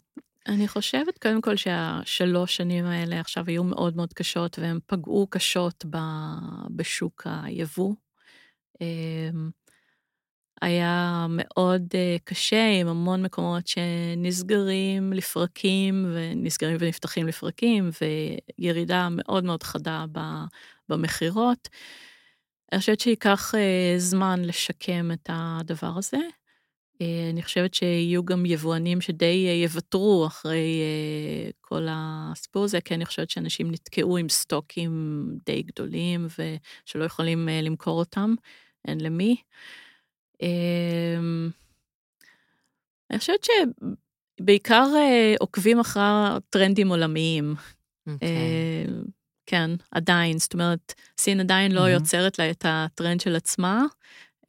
[0.48, 5.86] אני חושבת קודם כל שהשלוש שנים האלה עכשיו היו מאוד מאוד קשות, והן פגעו קשות
[5.90, 5.98] ב-
[6.76, 7.96] בשוק היבוא.
[8.82, 9.50] אמ,
[10.62, 17.90] היה מאוד אה, קשה עם המון מקומות שנסגרים לפרקים, ונסגרים ונפתחים לפרקים,
[18.60, 20.06] וירידה מאוד מאוד חדה
[20.90, 21.70] במכירות.
[22.72, 26.18] אני חושבת שייקח אה, זמן לשקם את הדבר הזה.
[27.04, 32.94] אה, אני חושבת שיהיו גם יבואנים שדי אה, יוותרו אחרי אה, כל הסיפור הזה, כי
[32.94, 38.36] אני חושבת שאנשים נתקעו עם סטוקים די גדולים ושלא יכולים למכור אותם,
[38.88, 39.36] אין למי.
[40.42, 41.50] אמ,
[43.12, 43.48] אני חושבת
[44.40, 44.86] שבעיקר
[45.40, 47.56] עוקבים אחר טרנדים עולמיים.
[48.08, 48.28] אוקיי.
[48.28, 48.86] אה,
[49.46, 51.94] כן, עדיין, זאת אומרת, סין עדיין לא מהמם.
[51.94, 53.84] יוצרת לה את הטרנד של עצמה,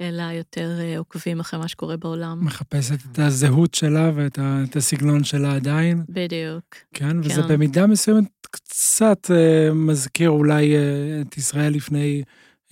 [0.09, 2.44] אלא יותר אה, עוקבים אחרי מה שקורה בעולם.
[2.44, 6.64] מחפשת את הזהות שלה ואת ה- את הסגנון שלה עדיין, בדיוק.
[6.94, 7.16] כן?
[7.20, 7.48] וזה כן.
[7.48, 10.80] במידה מסוימת קצת אה, מזכיר אולי אה,
[11.20, 12.22] את ישראל לפני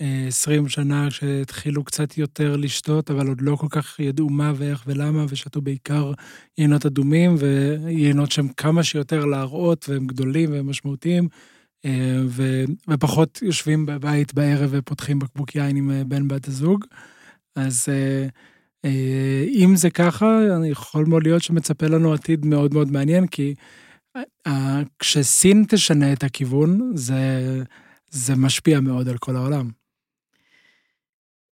[0.01, 4.83] אה, 20 שנה, שהתחילו קצת יותר לשתות, אבל עוד לא כל כך ידעו מה ואיך
[4.87, 6.11] ולמה, ושתו בעיקר
[6.57, 11.27] יינות אדומים, ויינות שהם כמה שיותר להראות, והם גדולים והם משמעותיים.
[12.27, 16.85] ו- ופחות יושבים בבית בערב ופותחים בקבוק יין עם בן בת הזוג.
[17.55, 18.27] אז אה,
[18.85, 23.53] אה, אם זה ככה, אני יכול מאוד להיות שמצפה לנו עתיד מאוד מאוד מעניין, כי
[24.47, 27.15] אה, כשסין תשנה את הכיוון, זה,
[28.09, 29.69] זה משפיע מאוד על כל העולם.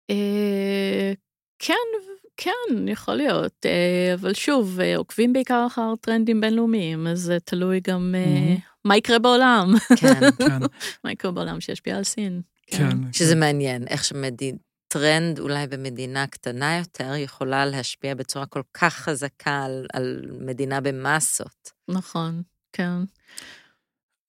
[0.09, 1.13] אה,
[1.59, 1.73] כן,
[2.37, 3.65] כן, יכול להיות.
[3.65, 8.57] אה, אבל שוב, אה, עוקבים בעיקר אחר טרנדים בינלאומיים, אז זה תלוי גם אה, מהמם.
[8.85, 9.73] מה יקרה בעולם.
[9.95, 10.19] כן.
[10.47, 10.59] כן,
[11.03, 12.41] מה יקרה בעולם שישפיע על סין.
[12.67, 12.97] כן.
[13.11, 14.55] שזה מעניין, איך שמדיד...
[14.91, 21.71] טרנד אולי במדינה קטנה יותר, יכולה להשפיע בצורה כל כך חזקה על, על מדינה במסות.
[21.87, 22.41] נכון,
[22.73, 22.91] כן.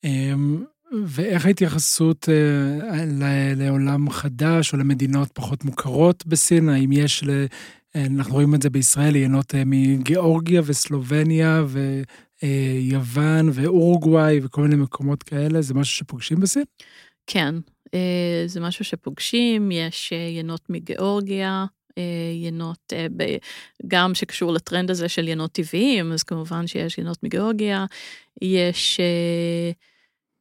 [0.04, 0.64] אמ,
[1.06, 3.04] ואיך ההתייחסות אה,
[3.56, 6.68] לעולם חדש או למדינות פחות מוכרות בסין?
[6.68, 7.30] האם יש, ל...
[7.96, 11.64] אה, אנחנו רואים את זה בישראל, יינות אה, מגיאורגיה וסלובניה
[12.42, 16.64] ויוון ואורוגוואי וכל מיני מקומות כאלה, זה משהו שפוגשים בסין?
[17.26, 17.54] כן,
[18.46, 21.64] זה משהו שפוגשים, יש יינות מגיאורגיה,
[22.34, 22.92] יינות,
[23.86, 27.86] גם שקשור לטרנד הזה של יינות טבעיים, אז כמובן שיש יינות מגיאורגיה,
[28.42, 29.00] יש...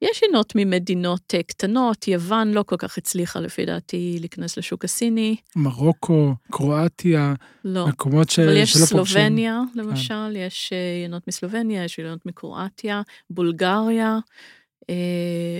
[0.01, 5.35] יש עינות ממדינות אה, קטנות, יוון לא כל כך הצליחה לפי דעתי להיכנס לשוק הסיני.
[5.55, 7.33] מרוקו, קרואטיה,
[7.65, 7.87] לא.
[7.87, 8.39] מקומות ש...
[8.39, 9.89] אבל יש שלא סלובניה, פוגשים.
[9.89, 10.35] למשל, כן.
[10.35, 10.73] יש
[11.03, 14.19] עינות מסלובניה, יש עינות מקרואטיה, בולגריה, אה,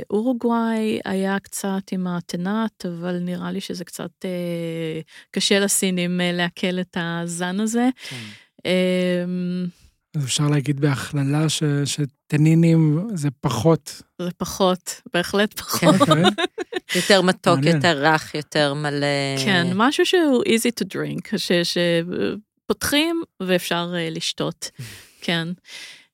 [0.10, 5.02] אורוגוואי היה קצת עם התנ"ת, אבל נראה לי שזה קצת אה,
[5.32, 7.90] קשה לסינים לעכל את הזן הזה.
[8.10, 8.16] כן.
[8.66, 9.68] אמ,
[10.16, 14.02] אז אפשר להגיד בהכללה ש, שטנינים זה פחות.
[14.22, 15.96] זה פחות, בהחלט פחות.
[15.96, 16.24] כן.
[16.96, 17.76] יותר מתוק, מעניין.
[17.76, 19.38] יותר רך, יותר מלא.
[19.46, 24.72] כן, משהו שהוא easy to drink, שפותחים ואפשר uh, לשתות,
[25.22, 25.48] כן.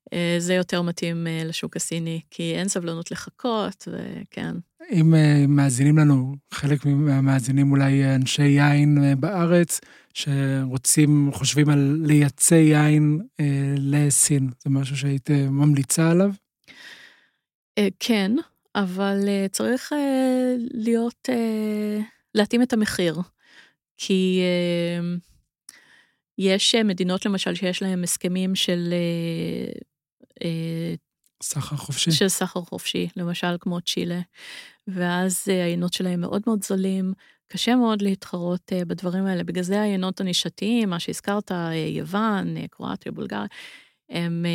[0.05, 4.55] Uh, זה יותר מתאים uh, לשוק הסיני, כי אין סבלנות לחכות, וכן.
[4.91, 9.79] אם uh, מאזינים לנו, חלק מהמאזינים אולי אנשי יין בארץ,
[10.15, 16.31] שרוצים, חושבים על לייצא יין אה, לסין, זה משהו שהיית אה, ממליצה עליו?
[17.77, 18.31] אה, כן,
[18.75, 21.99] אבל אה, צריך אה, להיות, אה,
[22.35, 23.15] להתאים את המחיר,
[23.97, 25.15] כי אה,
[26.37, 28.93] יש מדינות למשל שיש להן הסכמים של...
[30.43, 30.95] אה, אה,
[31.43, 32.11] סחר חופשי.
[32.11, 34.21] של סחר חופשי, למשל כמו צ'ילה,
[34.87, 37.13] ואז אה, העיינות שלהם מאוד מאוד זולים,
[37.47, 39.43] קשה מאוד להתחרות uh, בדברים האלה.
[39.43, 41.51] בגלל זה העיינות הנישתיים, מה שהזכרת,
[41.95, 43.45] יוון, קרואטיה, בולגריה,
[44.09, 44.45] הם...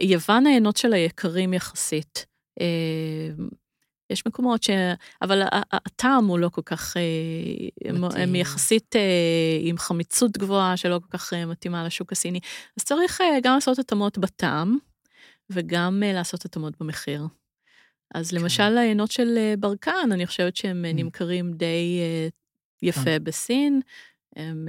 [0.00, 2.26] יוון העיינות שלה יקרים יחסית.
[4.12, 4.70] יש מקומות ש...
[5.22, 5.42] אבל
[5.72, 6.96] הטעם הוא לא כל כך...
[7.84, 8.94] הם, הם יחסית
[9.60, 12.40] עם חמיצות גבוהה שלא כל כך מתאימה לשוק הסיני.
[12.78, 14.78] אז צריך גם לעשות התאמות בטעם,
[15.50, 17.26] וגם לעשות התאמות במחיר.
[18.14, 18.36] אז כן.
[18.36, 20.94] למשל העיינות של אה, ברקן, אני חושבת שהם mm.
[20.94, 22.28] נמכרים די אה,
[22.82, 23.18] יפה.
[23.18, 23.80] בסין.
[24.36, 24.68] הם,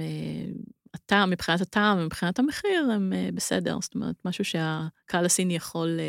[0.94, 3.78] הטעם, מבחינת הטעם ומבחינת המחיר, הם בסדר.
[3.80, 6.00] זאת אומרת, משהו שהקהל הסיני יכול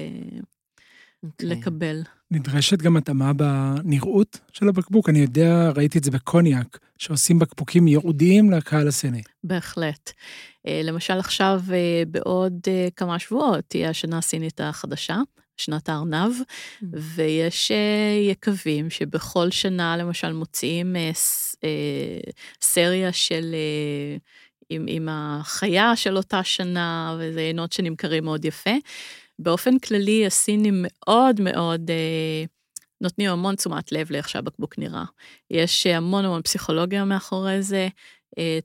[1.25, 1.43] okay.
[1.43, 1.49] אוקיי.
[1.49, 2.01] לקבל.
[2.31, 5.09] נדרשת גם התאמה בנראות של הבקבוק.
[5.09, 9.21] אני יודע, ראיתי את זה בקוניאק, שעושים בקבוקים ייעודיים לקהל הסיני.
[9.43, 10.11] בהחלט.
[10.83, 11.61] למשל עכשיו,
[12.07, 12.53] בעוד
[12.95, 15.17] כמה שבועות, תהיה השנה הסינית החדשה.
[15.57, 16.85] שנת הארנב, mm.
[16.91, 21.11] ויש אה, יקבים שבכל שנה למשל מוציאים אה,
[21.63, 23.55] אה, סריה של,
[24.69, 28.75] עם, עם החיה של אותה שנה, וזה עינות שנמכרים מאוד יפה.
[29.39, 31.91] באופן כללי, הסינים מאוד מאוד
[33.01, 35.03] נותנים המון תשומת לב לאיך שהבקבוק נראה.
[35.51, 37.87] יש המון המון פסיכולוגיה מאחורי זה,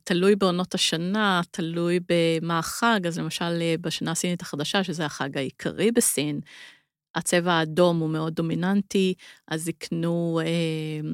[0.04, 6.40] תלוי בעונות השנה, תלוי במה החג, אז למשל בשנה הסינית החדשה, שזה החג העיקרי בסין,
[7.14, 9.14] הצבע האדום הוא מאוד דומיננטי,
[9.48, 11.10] אז יקנו אה,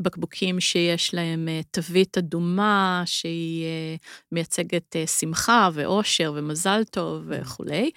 [0.00, 3.96] בקבוקים שיש להם אה, תווית אדומה, שהיא אה,
[4.32, 7.34] מייצגת אה, שמחה ואושר ומזל טוב mm.
[7.40, 7.82] וכולי.
[7.82, 7.90] אה,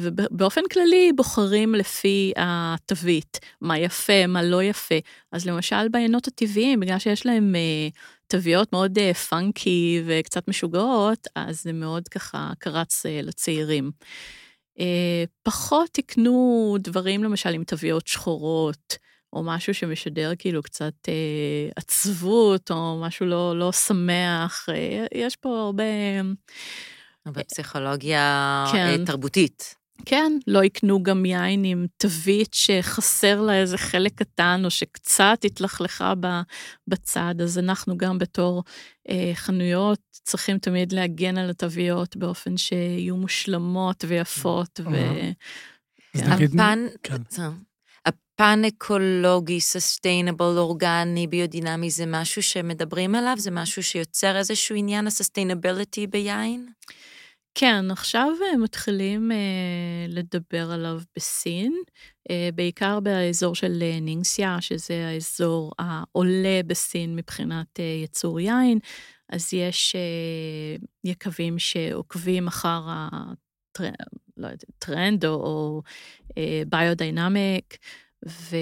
[0.00, 4.94] ובאופן כללי בוחרים לפי התווית, מה יפה, מה לא יפה.
[5.32, 7.88] אז למשל בעיינות הטבעיים, בגלל שיש להם אה,
[8.26, 13.90] תוויות מאוד אה, פאנקי וקצת משוגעות, אז זה מאוד ככה קרץ אה, לצעירים.
[14.80, 18.96] אה, פחות תקנו דברים למשל עם תוויות שחורות,
[19.32, 24.68] או משהו שמשדר כאילו קצת אה, עצבות, או משהו לא, לא שמח.
[24.68, 25.84] אה, יש פה הרבה...
[27.26, 29.04] הרבה פסיכולוגיה כן.
[29.04, 29.74] תרבותית.
[30.06, 36.12] כן, לא יקנו גם יין עם תווית שחסר לה איזה חלק קטן, או שקצת התלכלכה
[36.88, 38.62] בצד, אז אנחנו גם בתור
[39.08, 44.80] אה, חנויות צריכים תמיד להגן על התוויות באופן שיהיו מושלמות ויפות.
[44.80, 44.94] ו...
[46.12, 46.32] כן.
[46.32, 47.16] הפן, כן.
[48.06, 53.34] הפן אקולוגי, סוסטיינבל, אורגני, ביודינמי, זה משהו שמדברים עליו?
[53.38, 56.66] זה משהו שיוצר איזשהו עניין הסוסטיינביליטי ביין?
[57.60, 58.28] כן, עכשיו
[58.62, 61.72] מתחילים אה, לדבר עליו בסין,
[62.30, 68.78] אה, בעיקר באזור של אה, נינגסיה, שזה האזור העולה בסין מבחינת אה, יצור יין,
[69.28, 73.94] אז יש אה, יקבים שעוקבים אחר הטרנד,
[74.36, 75.82] לא יודע, טרנד או, או
[76.38, 77.76] אה, biodynamic,
[78.28, 78.56] ו...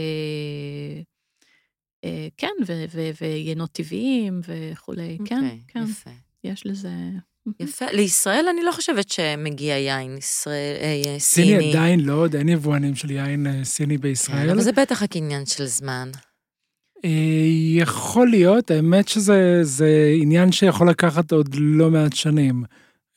[2.04, 6.10] אה, כן, ו- ו- ויינות טבעיים וכולי, כן, אוקיי, כן, יפה.
[6.44, 6.90] יש לזה...
[7.60, 7.86] יפה.
[7.92, 11.70] לישראל אני לא חושבת שמגיע יין ישראל, אה, סיני סיני.
[11.70, 14.50] עדיין לא, עוד אין יבואנים של יין אה, סיני כן, בישראל.
[14.50, 16.10] אבל זה בטח רק עניין של זמן.
[17.04, 17.10] אה,
[17.76, 22.64] יכול להיות, האמת שזה זה עניין שיכול לקחת עוד לא מעט שנים.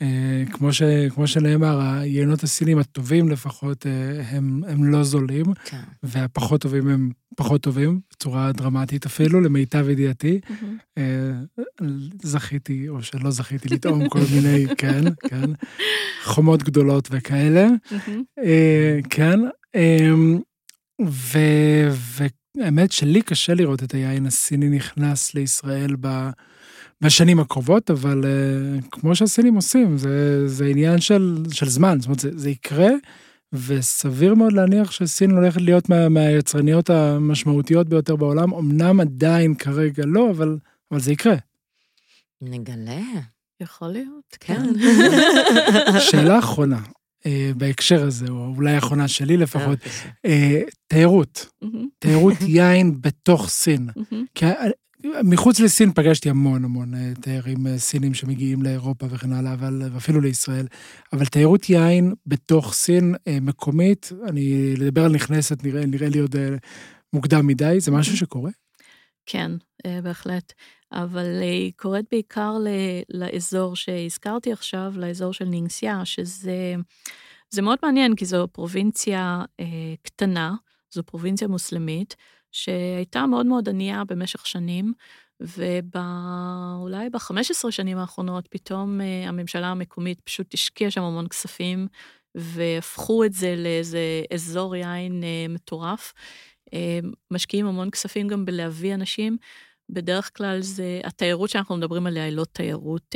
[0.01, 3.91] אה, כמו, ש, כמו שנאמר, היינות הסינים הטובים לפחות, אה,
[4.29, 5.81] הם, הם לא זולים, כן.
[6.03, 10.39] והפחות טובים הם פחות טובים, בצורה דרמטית אפילו, למיטב ידיעתי.
[10.49, 10.77] מהמם.
[10.97, 11.31] אה,
[12.23, 15.49] זכיתי, או שלא זכיתי, לטעום כל מיני, כן, כן,
[16.23, 17.67] חומות גדולות וכאלה.
[18.43, 19.39] אה, כן,
[19.75, 20.39] אמ,
[21.07, 21.89] ו-
[22.57, 26.29] והאמת שלי קשה לראות את היין הסיני נכנס לישראל ב-
[27.01, 32.19] בשנים הקרובות, אבל אה, כמו שהסינים עושים, זה, זה עניין של, של זמן, זאת אומרת,
[32.19, 32.89] זה, זה יקרה,
[33.53, 40.29] וסביר מאוד להניח שסין הולכת להיות מה, מהיצרניות המשמעותיות ביותר בעולם, אמנם עדיין כרגע לא,
[40.31, 40.57] אבל,
[40.91, 41.35] אבל זה יקרה.
[42.41, 43.01] נגלה.
[43.61, 44.61] יכול להיות, כן.
[44.79, 45.99] כן.
[46.09, 46.79] שאלה אחרונה,
[47.25, 49.79] אה, בהקשר הזה, או אולי האחרונה שלי לפחות.
[50.25, 51.45] אה, תיירות.
[51.99, 53.87] תיירות יין בתוך סין.
[54.35, 54.45] כי
[55.23, 60.21] מחוץ לסין פגשתי המון המון אה, תיירים אה, סינים שמגיעים לאירופה וכן הלאה, אבל, ואפילו
[60.21, 60.67] לישראל.
[61.13, 66.35] אבל תיירות יין בתוך סין אה, מקומית, אני, לדבר על נכנסת נראה, נראה לי עוד
[66.35, 66.49] אה,
[67.13, 68.51] מוקדם מדי, זה משהו שקורה?
[69.25, 69.51] כן,
[69.85, 70.53] אה, בהחלט.
[70.91, 72.53] אבל אה, היא קורית בעיקר
[73.09, 76.75] לאזור שהזכרתי עכשיו, לאזור של נינגסיה, שזה
[77.49, 79.65] זה מאוד מעניין, כי זו פרובינציה אה,
[80.01, 80.55] קטנה,
[80.91, 82.15] זו פרובינציה מוסלמית,
[82.51, 84.93] שהייתה מאוד מאוד ענייה במשך שנים,
[85.39, 91.87] ואולי ב-15 שנים האחרונות, פתאום אה, הממשלה המקומית פשוט השקיעה שם המון כספים,
[92.35, 96.13] והפכו את זה לאיזה אזור יין אה, מטורף.
[96.73, 96.99] אה,
[97.31, 99.37] משקיעים המון כספים גם בלהביא אנשים.
[99.89, 103.15] בדרך כלל זה, התיירות שאנחנו מדברים עליה היא לא תיירות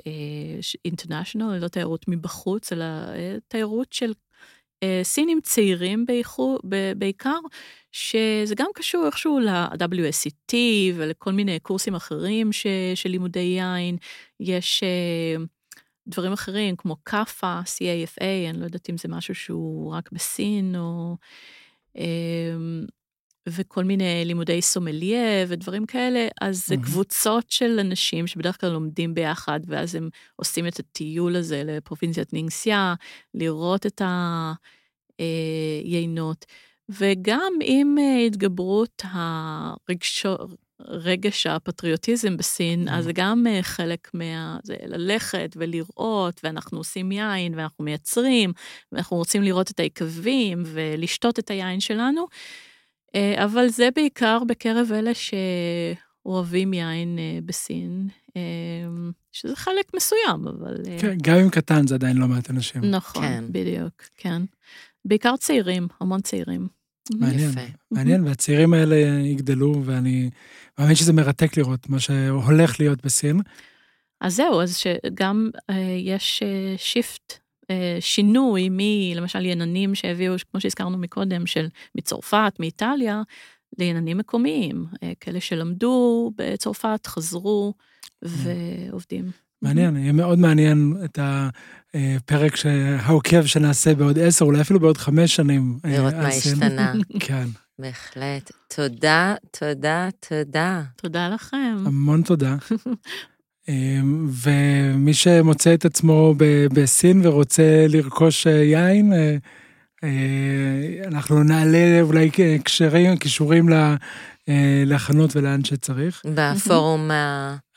[0.86, 4.14] אינטרנשיונל, היא לא תיירות מבחוץ, אלא אה, תיירות של אה,
[5.04, 7.40] סינים צעירים באיחור, ב- בעיקר,
[7.92, 10.54] שזה גם קשור איכשהו ל-WSET
[10.96, 13.98] ולכל מיני קורסים אחרים ש, של לימודי יין.
[14.40, 15.44] יש אה,
[16.08, 21.16] דברים אחרים כמו כאפה, CAFA, אני לא יודעת אם זה משהו שהוא רק בסין או...
[23.50, 26.88] וכל מיני לימודי סומליה ודברים כאלה, אז זה מהמם.
[26.88, 32.94] קבוצות של אנשים שבדרך כלל לומדים ביחד, ואז הם עושים את הטיול הזה לפרובינציית נינגסיה,
[33.34, 34.02] לראות את
[35.84, 36.46] היינות.
[36.90, 40.36] וגם עם אה, התגברות הרגשו,
[40.80, 44.58] רגש הפטריוטיזם בסין, אז זה גם אה, חלק מה...
[44.64, 48.54] זה ללכת ולראות, ואנחנו עושים יין, ואנחנו מייצרים,
[48.92, 52.26] ואנחנו רוצים לראות את היקבים ולשתות את היין שלנו.
[53.16, 58.08] אה, אבל זה בעיקר בקרב אלה שאוהבים יין אה, בסין,
[58.38, 58.42] אה,
[59.32, 60.76] שזה חלק מסוים, אבל...
[61.00, 62.82] כן, גם אם קטן זה עדיין לא מעט אנשים.
[62.86, 63.44] נכון, כן.
[63.52, 64.42] בדיוק, כן.
[65.06, 66.68] בעיקר צעירים, המון צעירים.
[67.14, 67.62] מעניין, יפה.
[67.92, 68.96] מעניין, והצעירים האלה
[69.26, 70.30] יגדלו, ואני
[70.80, 73.42] מאמין שזה מרתק לראות מה שהולך להיות בסין.
[74.22, 77.40] אז זהו, אז שגם אה, יש אה, שיפט,
[78.00, 83.22] שינוי מלמשל יננים שהביאו, כמו שהזכרנו מקודם, של מצרפת, מאיטליה,
[83.80, 87.74] ליננים מקומיים, אה, כאלה שלמדו בצרפת, חזרו
[88.22, 89.32] ועובדים.
[89.62, 92.54] מעניין, יהיה מאוד מעניין את הפרק
[93.00, 95.80] העוקב שנעשה בעוד עשר, אולי אפילו בעוד חמש שנים.
[95.86, 96.28] אה, לראות מה.
[96.28, 96.94] השתנה.
[97.28, 97.48] כן,
[97.80, 98.52] בהחלט.
[98.76, 100.84] תודה, תודה, תודה.
[100.96, 101.78] תודה לכם.
[101.86, 102.56] המון תודה.
[103.70, 104.00] אה,
[104.44, 109.36] ומי שמוצא את עצמו ב- בסין ורוצה לרכוש אה, יין, אה,
[110.04, 110.10] אה,
[111.08, 112.30] אנחנו נעלה אולי
[112.64, 113.70] קשרים, קישורים
[114.86, 116.22] לחנות ולאן שצריך.
[116.36, 117.10] בפורום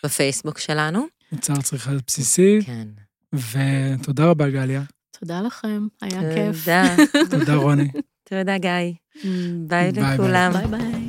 [0.05, 1.07] בפייסבוק שלנו.
[1.33, 2.89] מוצר צריכה בסיסי, כן.
[3.35, 4.83] ותודה רבה גליה.
[5.21, 6.65] תודה לכם, היה כיף.
[6.65, 6.97] תודה.
[7.39, 7.89] תודה רוני.
[8.31, 8.71] תודה, גיא.
[9.67, 10.15] ביי, ביי.
[10.15, 10.53] לכולם.
[10.53, 11.08] ביי ביי.